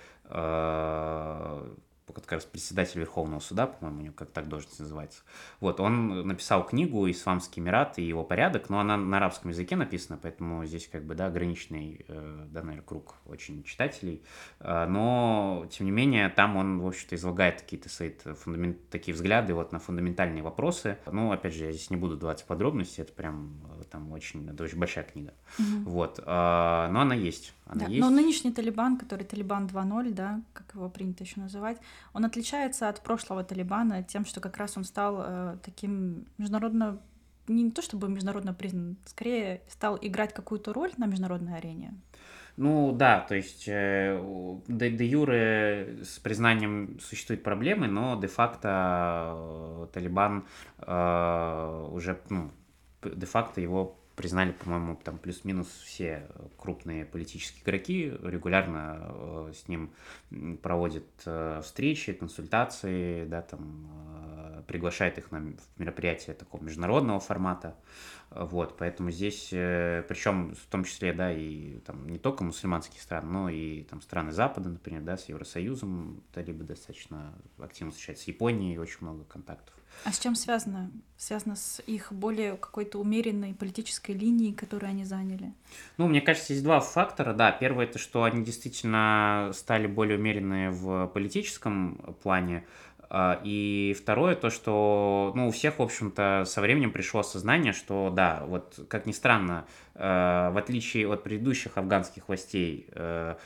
[2.13, 5.23] как раз председатель Верховного суда, по-моему, у него как так должность называется.
[5.61, 10.19] Вот, он написал книгу «Исламский Эмират и его порядок», но она на арабском языке написана,
[10.21, 14.23] поэтому здесь как бы, да, ограниченный, э, да, наверное, круг очень читателей.
[14.61, 18.89] Э, но, тем не менее, там он, в общем-то, излагает какие-то свои фундамент...
[18.91, 20.99] такие взгляды вот на фундаментальные вопросы.
[21.11, 24.65] Ну, опять же, я здесь не буду давать подробности, это прям э, там очень, это
[24.65, 25.33] очень большая книга.
[25.59, 25.91] Угу.
[25.91, 27.55] Вот, но она есть.
[27.67, 27.91] Она да.
[27.91, 28.01] есть.
[28.01, 31.79] Но нынешний Талибан, который Талибан 2.0, да, как его принято еще называть,
[32.13, 36.99] он отличается от прошлого Талибана тем, что как раз он стал э, таким международно
[37.49, 41.95] не то чтобы международно признан, скорее стал играть какую-то роль на международной арене.
[42.57, 44.21] Ну да, то есть э,
[44.67, 50.45] де, де юре с признанием существуют проблемы, но де-факто э, Талибан
[50.79, 52.51] э, уже, ну,
[53.03, 59.93] де-факто его признали, по-моему, там плюс-минус все крупные политические игроки, регулярно э, с ним
[60.61, 63.87] проводят э, встречи, консультации, да, там,
[64.57, 67.77] э, приглашает их на мероприятия такого международного формата.
[68.31, 73.49] Вот, поэтому здесь, причем в том числе, да, и там не только мусульманские страны, но
[73.49, 78.99] и там страны Запада, например, да, с Евросоюзом, талибы достаточно активно встречаются, с Японией очень
[79.03, 79.78] много контактов.
[80.05, 80.91] А с чем связано?
[81.17, 85.53] Связано с их более какой-то умеренной политической линией, которую они заняли?
[85.97, 87.35] Ну, мне кажется, есть два фактора.
[87.35, 92.65] Да, первое это, что они действительно стали более умеренные в политическом плане.
[93.11, 98.11] А, и второе, то, что ну, у всех, в общем-то, со временем пришло осознание, что
[98.15, 103.37] да, вот как ни странно, э, в отличие от предыдущих афганских властей, э,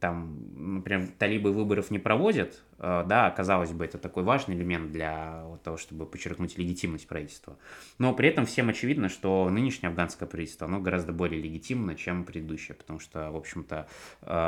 [0.00, 5.44] там, например, талибы выборов не проводят, э, да, казалось бы, это такой важный элемент для
[5.62, 7.58] того, чтобы подчеркнуть легитимность правительства.
[7.98, 12.74] Но при этом всем очевидно, что нынешнее афганское правительство, оно гораздо более легитимно, чем предыдущее,
[12.74, 13.86] потому что, в общем-то,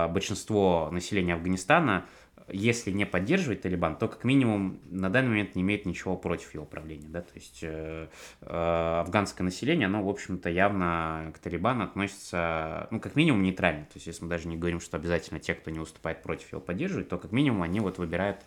[0.08, 2.06] большинство населения Афганистана
[2.48, 6.64] если не поддерживает Талибан, то как минимум на данный момент не имеет ничего против его
[6.64, 7.08] правления.
[7.08, 7.22] Да?
[7.22, 8.08] То есть э,
[8.42, 13.84] э, афганское население, оно, в общем-то, явно к Талибану относится, ну, как минимум, нейтрально.
[13.86, 16.60] То есть если мы даже не говорим, что обязательно те, кто не выступает против его
[16.60, 18.38] поддерживают, то как минимум они вот выбирают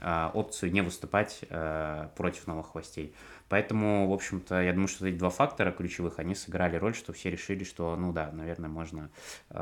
[0.00, 3.14] э, опцию не выступать э, против новых властей.
[3.50, 7.30] Поэтому, в общем-то, я думаю, что эти два фактора ключевых, они сыграли роль, что все
[7.32, 9.10] решили, что, ну да, наверное, можно,
[9.50, 9.54] э,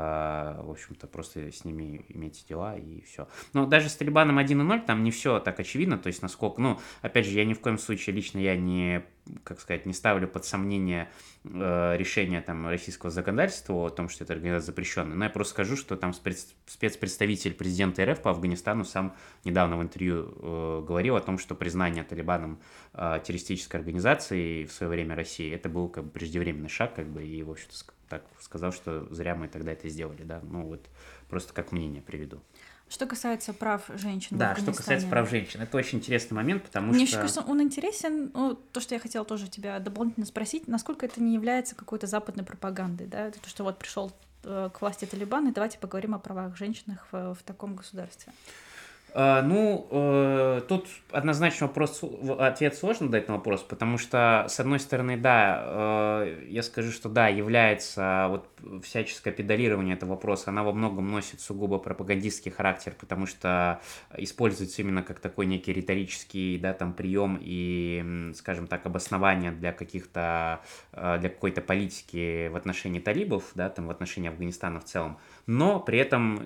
[0.61, 3.27] в общем-то, просто с ними иметь дела и все.
[3.53, 7.25] Но даже с Талибаном 1.0 там не все так очевидно, то есть насколько, ну, опять
[7.25, 9.03] же, я ни в коем случае лично я не
[9.43, 11.09] как сказать, не ставлю под сомнение
[11.43, 15.75] э, решение там российского законодательства о том, что эта организация запрещена, но я просто скажу,
[15.75, 21.21] что там спец спецпредставитель президента РФ по Афганистану сам недавно в интервью э, говорил о
[21.21, 22.59] том, что признание Талибаном
[22.93, 27.25] э, террористической организации в свое время России, это был как бы преждевременный шаг, как бы,
[27.25, 27.75] и, в общем-то,
[28.09, 30.85] так сказал, что зря мы тогда это сделали, да, ну вот
[31.29, 32.41] просто как мнение приведу.
[32.89, 37.05] Что касается прав женщин да, что касается прав женщин, это очень интересный момент, потому Мне
[37.05, 37.17] что...
[37.17, 41.21] Мне кажется, он интересен, ну, то, что я хотела тоже тебя дополнительно спросить, насколько это
[41.21, 44.11] не является какой-то западной пропагандой, да, то, что вот пришел
[44.43, 48.33] э, к власти Талибан, и давайте поговорим о правах женщин в, в таком государстве.
[49.13, 52.03] А, ну, э, тут однозначно вопрос,
[52.37, 57.09] ответ сложно дать на вопрос, потому что, с одной стороны, да, э, я скажу, что
[57.09, 58.49] да, является вот
[58.83, 63.81] всяческое педалирование этого вопроса, она во многом носит сугубо пропагандистский характер, потому что
[64.15, 70.61] используется именно как такой некий риторический, да, там, прием и, скажем так, обоснование для каких-то,
[70.91, 75.79] э, для какой-то политики в отношении талибов, да, там, в отношении Афганистана в целом, но
[75.79, 76.39] при этом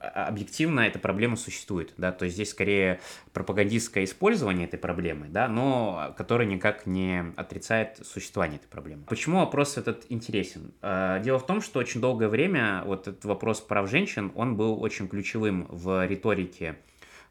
[0.00, 3.00] объективно эта проблема существует, да, то есть здесь скорее
[3.32, 9.04] пропагандистское использование этой проблемы, да, но которое никак не отрицает существование этой проблемы.
[9.06, 10.72] Почему вопрос этот интересен?
[10.82, 14.82] А, дело в том, что очень долгое время вот этот вопрос прав женщин, он был
[14.82, 16.76] очень ключевым в риторике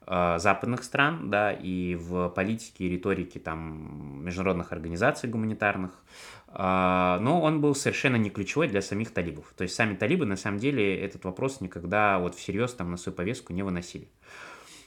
[0.10, 5.91] западных стран, да, и в политике и риторике там международных организаций гуманитарных,
[6.51, 9.53] а, но он был совершенно не ключевой для самих талибов.
[9.55, 13.16] То есть сами талибы на самом деле этот вопрос никогда вот всерьез там на свою
[13.16, 14.07] повестку не выносили.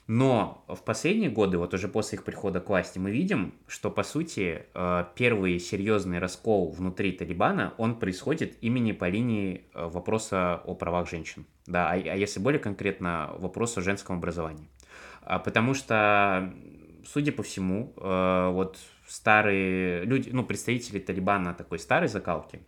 [0.08, 4.02] Но в последние годы, вот уже после их прихода к власти, мы видим, что, по
[4.02, 11.08] сути, а, первый серьезный раскол внутри Талибана, он происходит именно по линии вопроса о правах
[11.08, 11.46] женщин.
[11.66, 14.68] Да, а, а если более конкретно, вопрос о женском образовании.
[15.26, 16.52] Потому что,
[17.06, 22.60] судя по всему, вот старые люди, ну, представители Талибана такой старой закалки,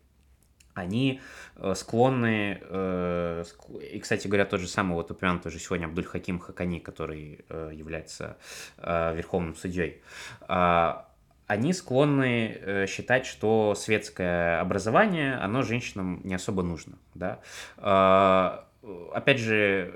[0.74, 1.20] они
[1.56, 3.44] э, склонны, э,
[3.92, 7.70] и, кстати говоря, тот же самый вот упомянутый уже сегодня Абдуль Хаким Хакани, который э,
[7.72, 8.36] является
[8.76, 10.02] верховным судьей,
[10.42, 11.08] а,
[11.46, 17.40] они склонны считать, что светское образование, оно женщинам не особо нужно, да.
[17.76, 18.66] А,
[19.12, 19.94] опять же,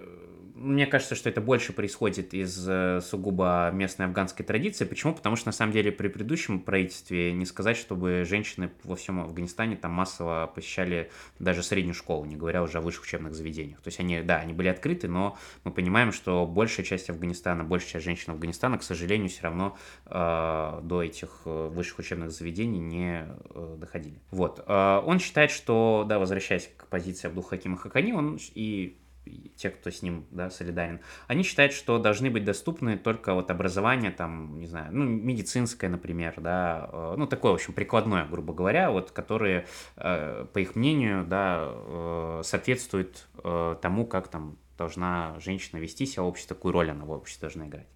[0.59, 4.85] мне кажется, что это больше происходит из э, сугубо местной афганской традиции.
[4.85, 5.15] Почему?
[5.15, 9.77] Потому что, на самом деле, при предыдущем правительстве не сказать, чтобы женщины во всем Афганистане
[9.77, 13.81] там массово посещали даже среднюю школу, не говоря уже о высших учебных заведениях.
[13.81, 17.93] То есть они, да, они были открыты, но мы понимаем, что большая часть Афганистана, большая
[17.93, 23.27] часть женщин Афганистана, к сожалению, все равно э, до этих э, высших учебных заведений не
[23.27, 24.21] э, доходили.
[24.33, 24.65] Вот.
[24.67, 28.99] Э, он считает, что, да, возвращаясь к позиции Абдулхакима Хакани, он и
[29.57, 34.11] те, кто с ним да, солидарен, они считают, что должны быть доступны только вот образование,
[34.11, 38.91] там, не знаю, ну, медицинское, например, да, э, ну, такое, в общем, прикладное, грубо говоря,
[38.91, 39.67] вот, которые,
[39.97, 43.27] э, по их мнению, да, э, соответствуют
[43.81, 47.67] тому, как там должна женщина вести себя в обществе, какую роль она в обществе должна
[47.67, 47.87] играть.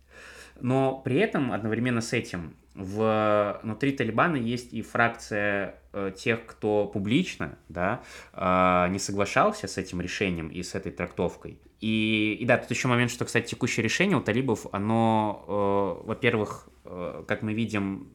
[0.63, 6.87] Но при этом одновременно с этим в, внутри Талибана есть и фракция э, тех, кто
[6.87, 8.03] публично да,
[8.33, 11.59] э, не соглашался с этим решением и с этой трактовкой.
[11.81, 16.69] И, и да, тут еще момент, что, кстати, текущее решение у талибов, оно, э, во-первых,
[16.85, 18.09] э, как мы видим,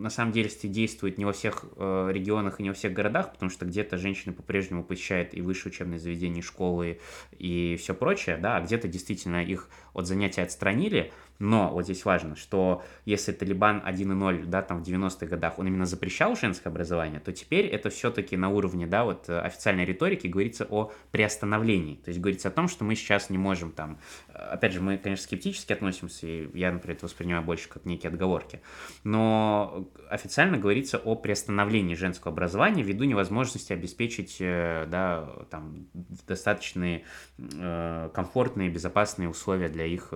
[0.00, 3.50] на самом деле действует не во всех э, регионах и не во всех городах, потому
[3.50, 7.00] что где-то женщины по-прежнему посещают и высшие учебные заведения, школы
[7.38, 12.36] и все прочее, да, а где-то действительно их от занятий отстранили, но вот здесь важно,
[12.36, 17.32] что если Талибан 1.0, да, там в 90-х годах, он именно запрещал женское образование, то
[17.32, 21.96] теперь это все-таки на уровне, да, вот э, официальной риторики говорится о приостановлении.
[21.96, 24.98] То есть говорится о том, что мы сейчас не можем там, э, опять же, мы,
[24.98, 28.60] конечно, скептически относимся, и я, например, это воспринимаю больше как некие отговорки,
[29.02, 35.86] но официально говорится о приостановлении женского образования ввиду невозможности обеспечить, э, да, там,
[36.28, 37.04] достаточные
[38.12, 40.12] комфортные, безопасные условия для их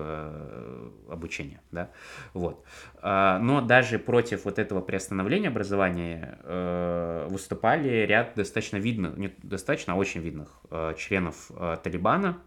[1.09, 1.91] обучения, да,
[2.33, 2.63] вот.
[3.07, 9.93] А, но даже против вот этого приостановления образования э, выступали ряд достаточно видных, не достаточно,
[9.93, 12.39] а очень видных э, членов э, Талибана,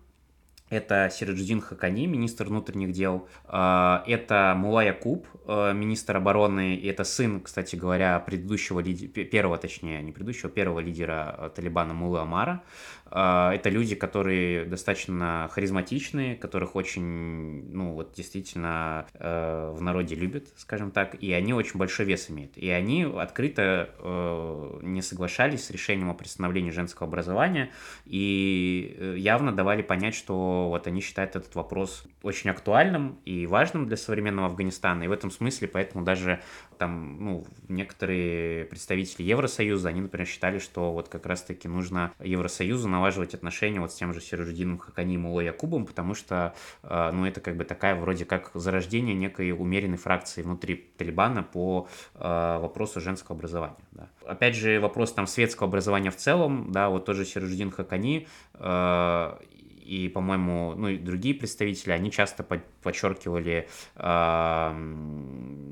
[0.69, 3.27] это Сираджудин Хакани, министр внутренних дел.
[3.47, 6.75] Это Мула Якуб, министр обороны.
[6.75, 12.21] И это сын, кстати говоря, предыдущего лидера, первого, точнее, не предыдущего, первого лидера Талибана Мулы
[12.21, 12.63] Амара.
[13.11, 20.49] Э, это люди, которые достаточно харизматичные, которых очень, ну, вот действительно э, в народе любят,
[20.57, 22.57] скажем так, и они очень большой вес имеют.
[22.57, 27.71] И они открыто э, не соглашались с решением о пристановлении женского образования
[28.05, 33.87] и э, явно давали понять, что вот они считают этот вопрос очень актуальным и важным
[33.87, 35.05] для современного Афганистана.
[35.05, 36.41] И в этом смысле, поэтому даже
[36.79, 43.35] там, ну, некоторые представители Евросоюза, они, например, считали, что вот как раз-таки нужно Евросоюзу налаживать
[43.35, 47.57] отношения вот с тем же Сирождином Хакани и Якубом, потому что, э, ну, это как
[47.57, 53.77] бы такая вроде как зарождение некой умеренной фракции внутри Талибана по э, вопросу женского образования.
[53.93, 54.09] Да.
[54.27, 59.37] Опять же, вопрос там светского образования в целом, да, вот тоже Сирождин Хакани э,
[59.89, 62.45] и, по-моему, ну и другие представители, они часто
[62.83, 64.71] подчеркивали э,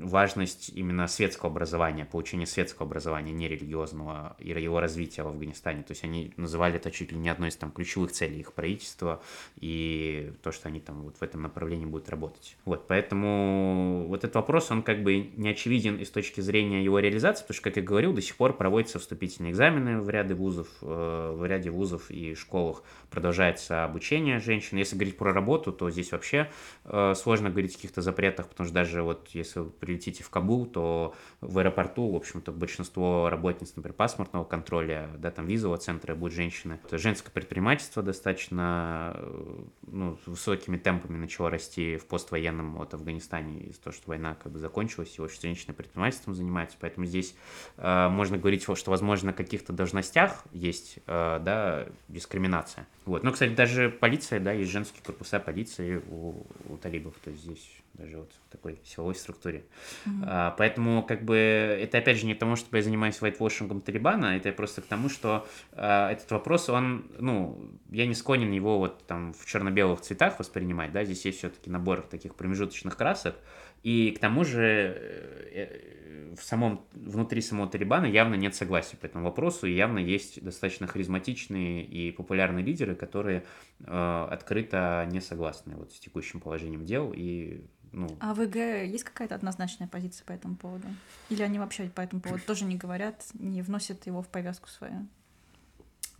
[0.03, 5.83] важность именно светского образования, получения светского образования, не религиозного, и его развития в Афганистане.
[5.83, 9.21] То есть они называли это чуть ли не одной из там ключевых целей их правительства,
[9.57, 12.57] и то, что они там вот в этом направлении будут работать.
[12.65, 16.97] Вот, поэтому вот этот вопрос, он как бы не очевиден и с точки зрения его
[16.97, 20.67] реализации, потому что, как я говорил, до сих пор проводятся вступительные экзамены в ряде вузов,
[20.81, 24.77] э, в ряде вузов и школах продолжается обучение женщин.
[24.77, 26.49] Если говорить про работу, то здесь вообще
[26.85, 30.65] э, сложно говорить о каких-то запретах, потому что даже вот если вы прилетите в Кабул,
[30.65, 36.33] то в аэропорту, в общем-то, большинство работниц, например, паспортного контроля, да, там визового центра будут
[36.33, 36.79] женщины.
[36.85, 43.81] Это женское предпринимательство достаточно э, ну, высокими темпами начало расти в поствоенном вот Афганистане из-за
[43.81, 47.35] того, что война как бы закончилась, и очень женщины предпринимательством занимаются, поэтому здесь
[47.77, 52.87] э, можно говорить, что, возможно, на каких-то должностях есть, э, да, дискриминация.
[53.05, 53.23] Вот.
[53.23, 57.67] Но, кстати, даже полиция, да, есть женские корпуса полиции у, у талибов, то есть здесь
[57.97, 59.65] даже вот в такой силовой структуре.
[60.05, 60.23] Mm-hmm.
[60.23, 64.51] А, поэтому, как бы, это опять же не потому, что я занимаюсь вайтвошингом Талибана, это
[64.51, 69.33] просто к тому, что а, этот вопрос, он, ну, я не склонен его вот там
[69.33, 73.35] в черно-белых цветах воспринимать, да, здесь есть все-таки набор таких промежуточных красок,
[73.83, 79.25] и к тому же э, в самом, внутри самого Талибана явно нет согласия по этому
[79.25, 83.43] вопросу, и явно есть достаточно харизматичные и популярные лидеры, которые
[83.79, 88.09] э, открыто не согласны вот с текущим положением дел и ну...
[88.19, 90.87] А в ИГ есть какая-то однозначная позиция по этому поводу?
[91.29, 95.07] Или они вообще по этому поводу тоже не говорят, не вносят его в повязку свою?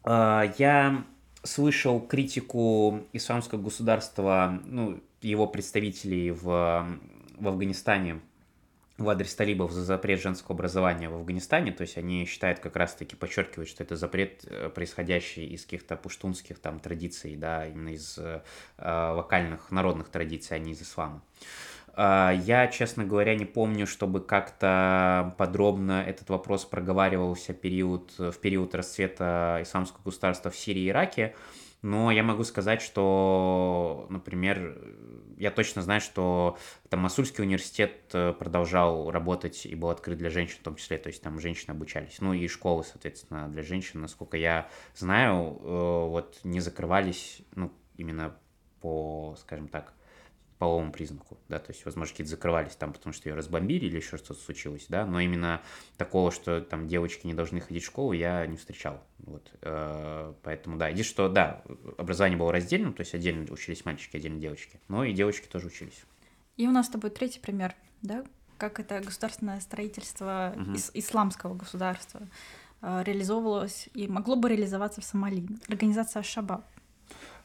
[0.03, 1.05] А, я
[1.43, 6.87] слышал критику исламского государства, ну, его представителей в,
[7.39, 8.21] в Афганистане
[8.97, 13.15] в адрес талибов за запрет женского образования в Афганистане, то есть они считают как раз-таки,
[13.15, 18.41] подчеркивают, что это запрет, э, происходящий из каких-то пуштунских там традиций, да, именно из э,
[18.77, 21.21] локальных народных традиций, а не из ислама.
[21.95, 28.73] Э, я, честно говоря, не помню, чтобы как-то подробно этот вопрос проговаривался период, в период
[28.73, 31.35] расцвета исламского государства в Сирии и Ираке,
[31.87, 34.77] но я могу сказать, что, например,
[35.37, 36.57] я точно знаю, что
[36.89, 41.07] там Масульский университет э, продолжал работать и был открыт для женщин в том числе, то
[41.07, 42.17] есть там женщины обучались.
[42.19, 48.37] Ну и школы, соответственно, для женщин, насколько я знаю, э, вот не закрывались, ну, именно
[48.81, 49.93] по, скажем так,
[50.57, 54.17] половому признаку, да, то есть, возможно, какие-то закрывались там, потому что ее разбомбили или еще
[54.17, 55.61] что-то случилось, да, но именно
[55.97, 60.77] такого, что там девочки не должны ходить в школу, я не встречал, вот, э, поэтому,
[60.77, 61.63] да, единственное, что, да,
[61.97, 66.03] образование было раздельным, то есть отдельно учились мальчики, отдельно девочки, но и девочки тоже учились.
[66.55, 68.23] И у нас с тобой третий пример, да,
[68.57, 70.71] как это государственное строительство угу.
[70.71, 72.21] ис- исламского государства
[72.81, 75.47] э, реализовывалось и могло бы реализоваться в Сомали.
[75.67, 76.65] Организация Шабаб.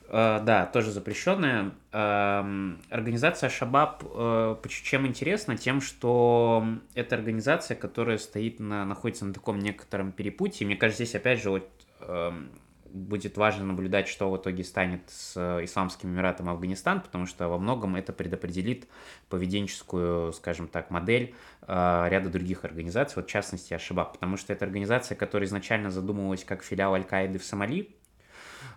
[0.09, 1.73] Э, да, тоже запрещенная.
[1.93, 5.57] Эм, организация Шабаб э, чем интересна?
[5.57, 10.67] Тем, что это организация, которая стоит на, находится на таком некотором перепутье.
[10.67, 11.69] Мне кажется, здесь опять же вот
[12.01, 12.51] эм,
[12.93, 17.97] будет важно наблюдать, что в итоге станет с Исламским Эмиратом Афганистан, потому что во многом
[17.97, 18.87] это предопределит
[19.29, 24.65] поведенческую, скажем так, модель э, ряда других организаций, вот в частности Ашабаб, потому что это
[24.65, 27.95] организация, которая изначально задумывалась как филиал Аль-Каиды в Сомали,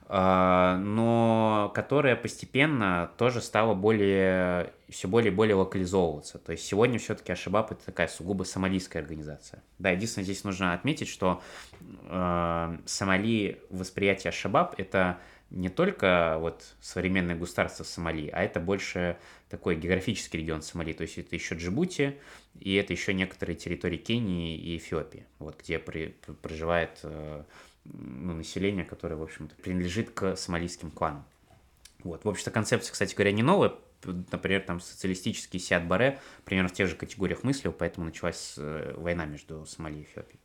[0.08, 6.38] но которая постепенно тоже стала более, все более и более локализовываться.
[6.38, 9.64] То есть сегодня все-таки Ашибаб это такая сугубо сомалийская организация.
[9.80, 11.42] Да, единственное, здесь нужно отметить, что
[11.82, 15.18] э, Сомали, восприятие Ашибаб это
[15.50, 19.18] не только вот современное государство Сомали, а это больше
[19.50, 22.20] такой географический регион Сомали, то есть это еще Джибути,
[22.60, 27.44] и это еще некоторые территории Кении и Эфиопии, вот, где при, проживает э,
[27.86, 31.26] ну, населения, которое, в общем-то, принадлежит к сомалийским кланам.
[32.04, 32.24] Вот.
[32.24, 33.74] В общем-то, концепция, кстати говоря, не новая.
[34.04, 39.26] Например, там социалистический Сиад Баре примерно в тех же категориях мыслил, поэтому началась э, война
[39.26, 40.40] между Сомали и Эфиопией.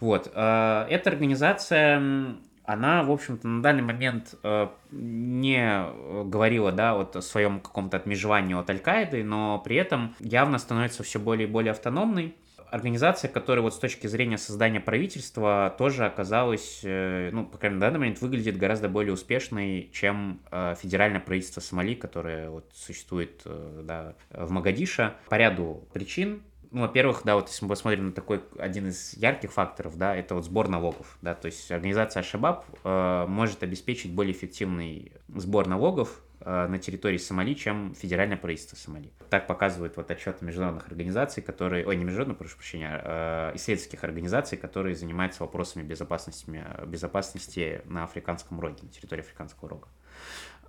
[0.00, 0.30] Вот.
[0.34, 7.22] Э, эта организация она, в общем-то, на данный момент э, не говорила, да, вот о
[7.22, 12.36] своем каком-то отмежевании от Аль-Каиды, но при этом явно становится все более и более автономной.
[12.72, 17.80] Организация, которая вот с точки зрения создания правительства тоже оказалась, э, ну, по крайней мере,
[17.80, 23.42] на данный момент выглядит гораздо более успешной, чем э, федеральное правительство Сомали, которое вот существует,
[23.44, 26.40] э, да, в Магадише по ряду причин.
[26.70, 30.34] Ну, во-первых, да, вот если мы посмотрим на такой один из ярких факторов, да, это
[30.34, 36.22] вот сбор налогов, да, то есть организация Шабаб э, может обеспечить более эффективный сбор налогов
[36.44, 39.12] на территории Сомали, чем федеральное правительство Сомали.
[39.30, 44.04] Так показывают вот отчеты международных организаций, которые, ой, не международных, прошу прощения, а, э, исследовательских
[44.04, 49.88] организаций, которые занимаются вопросами безопасности, безопасности на Африканском роге, на территории Африканского рога.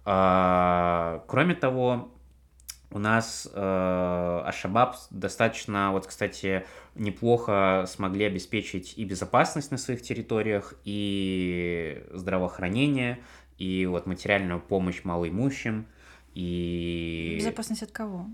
[0.06, 2.12] Э, кроме того,
[2.94, 6.64] у нас э, Ашабаб достаточно, вот, кстати,
[6.94, 13.24] неплохо смогли обеспечить и безопасность на своих территориях, и здравоохранение,
[13.58, 15.86] и вот материальную помощь малоимущим,
[16.34, 17.36] и...
[17.40, 18.28] Безопасность от кого?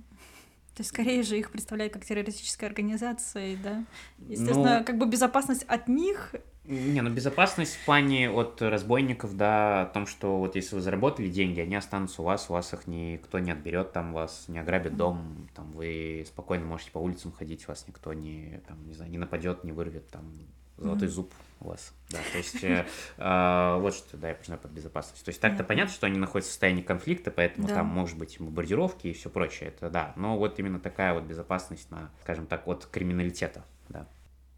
[0.75, 3.83] То есть, скорее же их представляют как террористическая организация, да?
[4.19, 4.85] Естественно, ну...
[4.85, 6.33] как бы безопасность от них
[6.69, 11.27] не, ну безопасность в плане от разбойников, да, о том, что вот если вы заработали
[11.27, 14.95] деньги, они останутся у вас, у вас их никто не отберет, там вас не ограбит
[14.95, 19.17] дом, там вы спокойно можете по улицам ходить, вас никто не, там, не знаю, не
[19.17, 20.31] нападет, не вырвет, там
[20.79, 21.11] золотой mm-hmm.
[21.11, 22.85] зуб у вас, да, то есть э,
[23.17, 25.23] э, вот что, да, я понимаю под безопасность.
[25.25, 27.75] То есть так-то понятно, что они находятся в состоянии конфликта, поэтому да.
[27.75, 31.91] там может быть бомбардировки и все прочее, это да, но вот именно такая вот безопасность
[31.91, 34.07] на, скажем так, от криминалитета, да.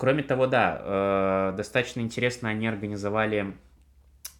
[0.02, 3.56] Кроме того, да, э, достаточно интересно они организовали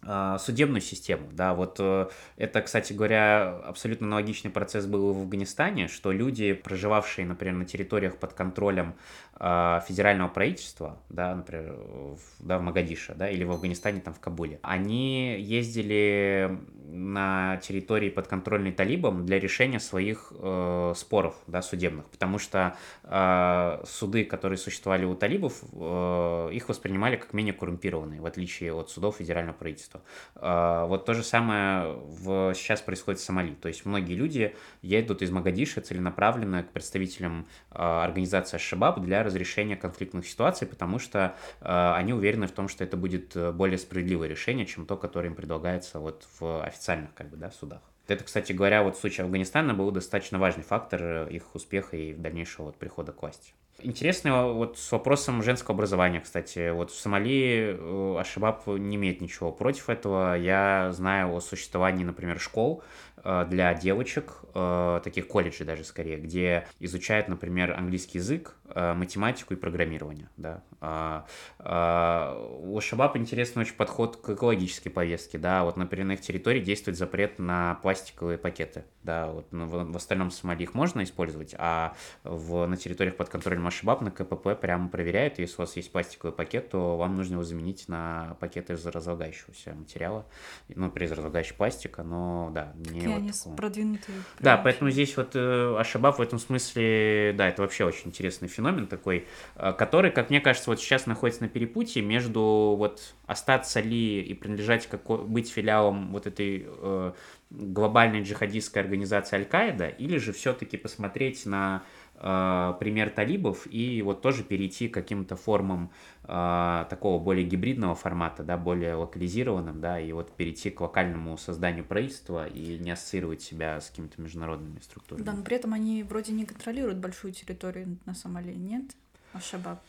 [0.02, 5.86] э, судебную систему, да, вот э, это, кстати говоря, абсолютно аналогичный процесс был в Афганистане,
[5.86, 8.94] что люди, проживавшие, например, на территориях под контролем
[9.42, 14.60] федерального правительства, да, например, в, да, в Магадише, да, или в Афганистане, там, в Кабуле,
[14.62, 16.60] они ездили
[16.92, 24.24] на территории подконтрольной талибам для решения своих э, споров да, судебных, потому что э, суды,
[24.24, 29.56] которые существовали у талибов, э, их воспринимали как менее коррумпированные, в отличие от судов федерального
[29.56, 30.02] правительства.
[30.36, 35.22] Э, вот то же самое в, сейчас происходит в Сомали, то есть многие люди едут
[35.22, 41.92] из Магадиша целенаправленно к представителям э, организации Шабаб для разрешения конфликтных ситуаций, потому что э,
[41.96, 45.98] они уверены в том, что это будет более справедливое решение, чем то, которое им предлагается
[45.98, 47.80] вот в официальных как бы, да, судах.
[48.08, 52.12] Это, кстати говоря, вот в случае Афганистана был достаточно важный фактор э, их успеха и
[52.12, 53.52] дальнейшего вот прихода к власти.
[53.78, 56.70] Интересно вот с вопросом женского образования, кстати.
[56.70, 60.36] Вот в Сомали э, Ашибаб не имеет ничего против этого.
[60.36, 66.66] Я знаю о существовании, например, школ, Э, для девочек, э, таких колледжей даже скорее, где
[66.80, 70.28] изучают, например, английский язык, э, математику и программирование.
[70.36, 70.62] Да.
[70.80, 71.26] А,
[71.58, 75.38] а, у Шабаб интересный очень подход к экологической повестке.
[75.38, 75.64] Да.
[75.64, 78.84] Вот, например, на их территории действует запрет на пластиковые пакеты.
[79.02, 79.28] Да.
[79.28, 81.94] Вот, ну, в, в остальном Сомали их можно использовать, а
[82.24, 86.34] в, на территориях под контролем Ашабаб на КПП прямо проверяют, если у вас есть пластиковый
[86.34, 90.26] пакет, то вам нужно его заменить на пакет из разлагающегося материала,
[90.68, 93.56] ну, из разлагающего пластика, но да, не вот они такого.
[93.56, 94.18] продвинутые.
[94.40, 98.86] Да, поэтому здесь вот э, Ашабаб в этом смысле, да, это вообще очень интересный феномен
[98.86, 104.20] такой, э, который, как мне кажется, вот сейчас находится на перепутье между вот остаться ли
[104.20, 107.12] и принадлежать какой, быть филиалом вот этой э,
[107.50, 111.82] глобальной джихадистской организации Аль-Каида, или же все-таки посмотреть на
[112.22, 115.90] пример талибов и вот тоже перейти к каким-то формам
[116.24, 121.84] э, такого более гибридного формата, да, более локализированным, да, и вот перейти к локальному созданию
[121.84, 125.24] правительства и не ассоциировать себя с какими-то международными структурами.
[125.24, 128.84] Да, но при этом они вроде не контролируют большую территорию на Сомали, нет?
[129.32, 129.80] Ашабаб.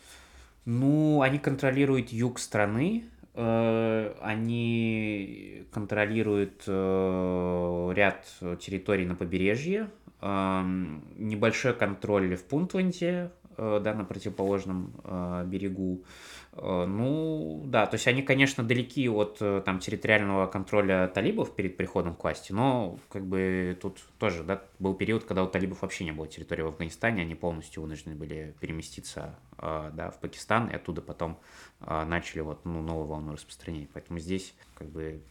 [0.66, 3.04] Ну, они контролируют юг страны,
[3.34, 8.26] э, они контролируют э, ряд
[8.60, 9.90] территорий на побережье,
[10.24, 16.06] небольшой контроль в Пунтленде, э, да, на противоположном э, берегу.
[16.54, 22.16] Э, ну, да, то есть они, конечно, далеки от там территориального контроля талибов перед приходом
[22.16, 26.14] к власти, но как бы тут тоже, да, был период, когда у талибов вообще не
[26.14, 31.38] было территории в Афганистане, они полностью вынуждены были переместиться, да, в Пакистан, и оттуда потом
[31.82, 33.90] начали вот, ну, новую волну распространения.
[33.94, 35.22] Поэтому здесь как бы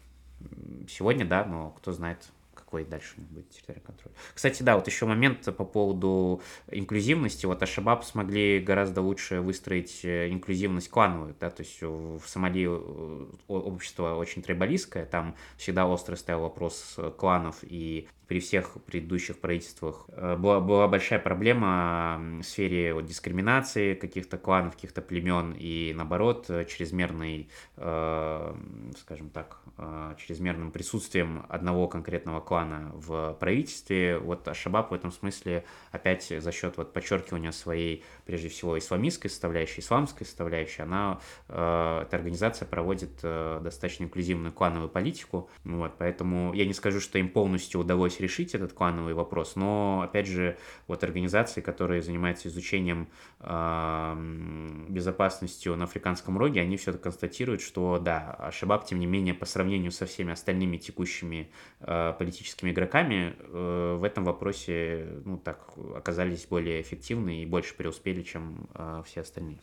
[0.87, 2.29] сегодня, да, но кто знает,
[2.73, 4.13] какой дальше будет территориальный контроль.
[4.35, 7.45] Кстати, да, вот еще момент по поводу инклюзивности.
[7.45, 13.27] Вот Ашабаб смогли гораздо лучше выстроить э, инклюзивность клановую, да, то есть в Сомали э,
[13.49, 20.37] общество очень трибалистское, там всегда остро стоял вопрос кланов и при всех предыдущих правительствах э,
[20.37, 27.51] была, была большая проблема в сфере вот, дискриминации каких-то кланов, каких-то племен и, наоборот, чрезмерной,
[27.77, 28.55] э,
[28.99, 34.17] скажем так, э, чрезмерным присутствием одного конкретного клана в правительстве.
[34.17, 39.83] Вот Ашабаб в этом смысле опять за счет вот подчеркивания своей, прежде всего, исламистской составляющей,
[39.83, 45.51] исламской составляющей, она, э, эта организация проводит э, достаточно инклюзивную клановую политику.
[45.65, 50.27] Вот, поэтому я не скажу, что им полностью удалось решить этот клановый вопрос, но, опять
[50.27, 50.57] же,
[50.87, 53.09] вот организации, которые занимаются изучением
[53.41, 59.45] э, безопасностью на Африканском роге, они все-таки констатируют, что, да, Ашабаб, тем не менее, по
[59.45, 61.51] сравнению со всеми остальными текущими
[61.81, 68.23] э, политическими игроками, э, в этом вопросе, ну, так, оказались более эффективны и больше преуспели,
[68.23, 69.59] чем э, все остальные.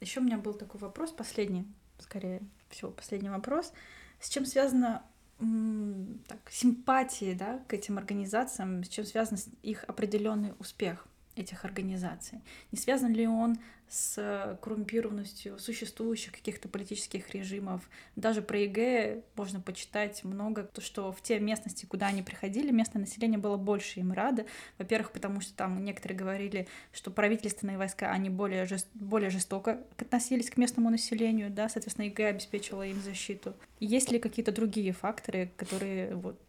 [0.00, 1.66] Еще у меня был такой вопрос, последний,
[1.98, 3.72] скорее всего, последний вопрос.
[4.20, 5.02] С чем связана
[5.38, 11.06] так, симпатии да, к этим организациям, с чем связан их определенный успех
[11.36, 12.40] этих организаций?
[12.72, 13.58] Не связан ли он
[13.88, 17.88] с коррумпированностью существующих каких-то политических режимов.
[18.16, 23.00] Даже про ИГ можно почитать много, то, что в те местности, куда они приходили, местное
[23.00, 24.46] население было больше им рады.
[24.78, 28.88] Во-первых, потому что там некоторые говорили, что правительственные войска, они более, жест...
[28.94, 33.54] более жестоко относились к местному населению, да, соответственно, ИГ обеспечила им защиту.
[33.78, 36.40] Есть ли какие-то другие факторы, которые вот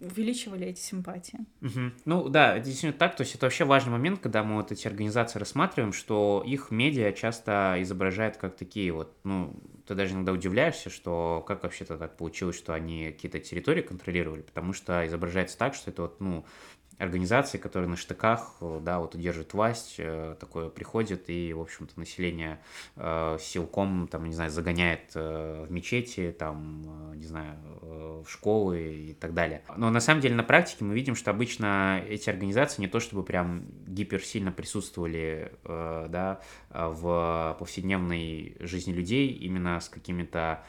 [0.00, 1.38] увеличивали эти симпатии.
[1.60, 1.92] Угу.
[2.04, 3.16] Ну да, действительно так.
[3.16, 7.12] То есть это вообще важный момент, когда мы вот эти организации рассматриваем, что их медиа
[7.12, 9.54] часто изображают как такие вот, ну,
[9.86, 14.72] ты даже иногда удивляешься, что как вообще-то так получилось, что они какие-то территории контролировали, потому
[14.72, 16.44] что изображается так, что это вот, ну,
[17.00, 21.98] организации, которые на штыках, э, да, вот удерживают власть, э, такое приходит, и, в общем-то,
[21.98, 22.60] население
[22.96, 27.56] э, силком, там, не знаю, загоняет в мечети, там, не знаю,
[28.24, 29.62] в школы и так далее.
[29.76, 33.22] Но на самом деле на практике мы видим, что обычно эти организации не то чтобы
[33.22, 36.40] прям гиперсильно присутствовали, да,
[36.70, 40.62] в повседневной жизни людей, именно с какими-то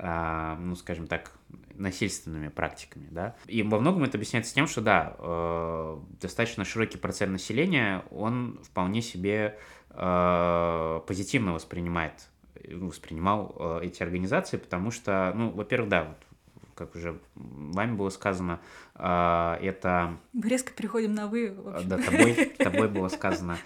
[0.00, 1.32] ну, скажем так,
[1.78, 3.34] насильственными практиками, да.
[3.46, 9.00] И во многом это объясняется тем, что, да, э, достаточно широкий процент населения, он вполне
[9.00, 9.58] себе
[9.90, 12.28] э, позитивно воспринимает,
[12.70, 16.16] воспринимал э, эти организации, потому что, ну, во-первых, да, вот,
[16.74, 18.60] как уже вами было сказано,
[18.94, 20.16] это...
[20.32, 23.58] Мы резко переходим на «вы», Да, тобой, тобой было сказано.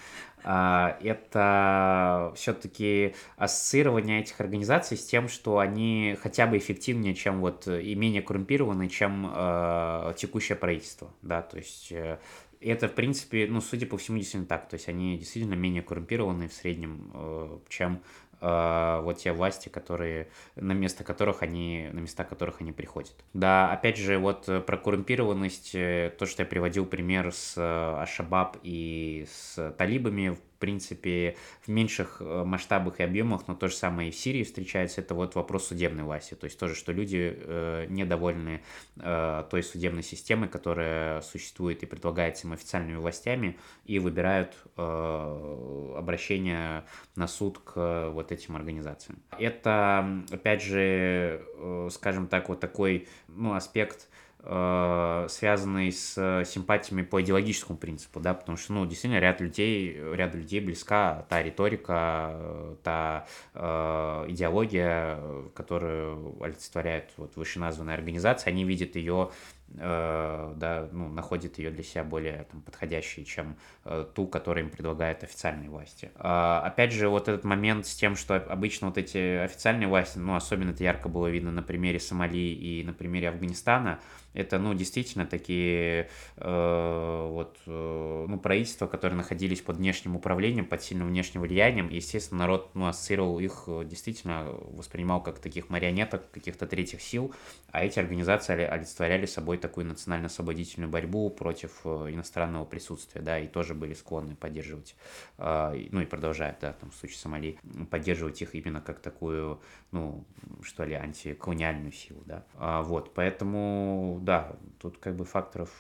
[0.45, 7.69] А, это все-таки ассоциирование этих организаций с тем, что они хотя бы эффективнее, чем вот
[7.69, 12.19] и менее коррумпированы, чем э, текущее правительство, да, то есть э,
[12.63, 14.69] это, в принципе, ну, судя по всему, действительно так.
[14.69, 18.03] То есть они действительно менее коррумпированы в среднем, э, чем
[18.43, 23.15] вот те власти, которые, на место которых они, на места которых они приходят.
[23.35, 28.57] Да, опять же, вот про коррумпированность, э, то, что я приводил пример с э, Ашабаб
[28.63, 34.13] и с талибами, принципе, в меньших э, масштабах и объемах, но то же самое и
[34.13, 36.35] в Сирии встречается, это вот вопрос судебной власти.
[36.35, 38.63] То есть тоже, что люди э, недовольны
[38.97, 46.85] э, той судебной системой, которая существует и предлагается им официальными властями, и выбирают э, обращение
[47.17, 49.21] на суд к вот этим организациям.
[49.41, 54.09] Это, опять же, э, скажем так, вот такой ну, аспект
[54.45, 56.15] связанный с
[56.45, 61.43] симпатиями по идеологическому принципу, да, потому что, ну, действительно, ряд людей, ряд людей близка та
[61.43, 65.21] риторика, та э, идеология,
[65.55, 69.31] которую олицетворяет вот вышеназванная организация, они видят ее
[69.62, 74.71] Э, да, ну, находит ее для себя более там, подходящей, чем э, ту, которую им
[74.71, 76.11] предлагают официальные власти.
[76.17, 80.35] Э, опять же, вот этот момент с тем, что обычно вот эти официальные власти, ну,
[80.35, 83.99] особенно это ярко было видно на примере Сомали и на примере Афганистана,
[84.35, 90.83] это, ну, действительно такие э, вот, э, ну, правительства, которые находились под внешним управлением, под
[90.83, 96.31] сильным внешним влиянием, и, естественно, народ, ну, ассоциировал их, э, действительно воспринимал как таких марионеток,
[96.31, 97.35] каких-то третьих сил,
[97.71, 103.75] а эти организации олицетворяли собой такую национально-освободительную борьбу против э, иностранного присутствия, да, и тоже
[103.75, 104.95] были склонны поддерживать,
[105.39, 107.59] э, ну, и продолжают, да, там, в случае Сомали,
[107.91, 109.61] поддерживать их именно как такую,
[109.91, 110.25] ну,
[110.63, 112.45] что ли, антиколониальную силу, да.
[112.57, 115.71] А, вот, поэтому да, тут как бы факторов,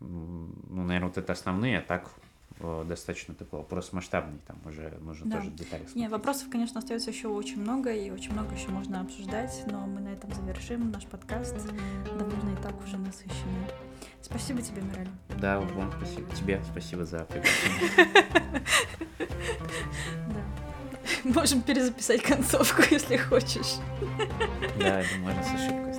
[0.00, 2.10] ну, наверное, вот это основные, а так
[2.60, 5.36] достаточно такой вопрос масштабный, там уже нужно да.
[5.38, 5.96] тоже детали смотреть.
[5.96, 10.00] Не, вопросов, конечно, остается еще очень много, и очень много еще можно обсуждать, но мы
[10.00, 11.56] на этом завершим наш подкаст,
[12.18, 13.68] довольно и так уже насыщенный.
[14.20, 15.08] Спасибо тебе, Мираль.
[15.40, 16.28] Да, вам спасибо.
[16.34, 18.62] Тебе спасибо за приглашение.
[21.24, 23.76] Можем перезаписать концовку, если хочешь.
[24.78, 25.97] Да, можно с ошибкой.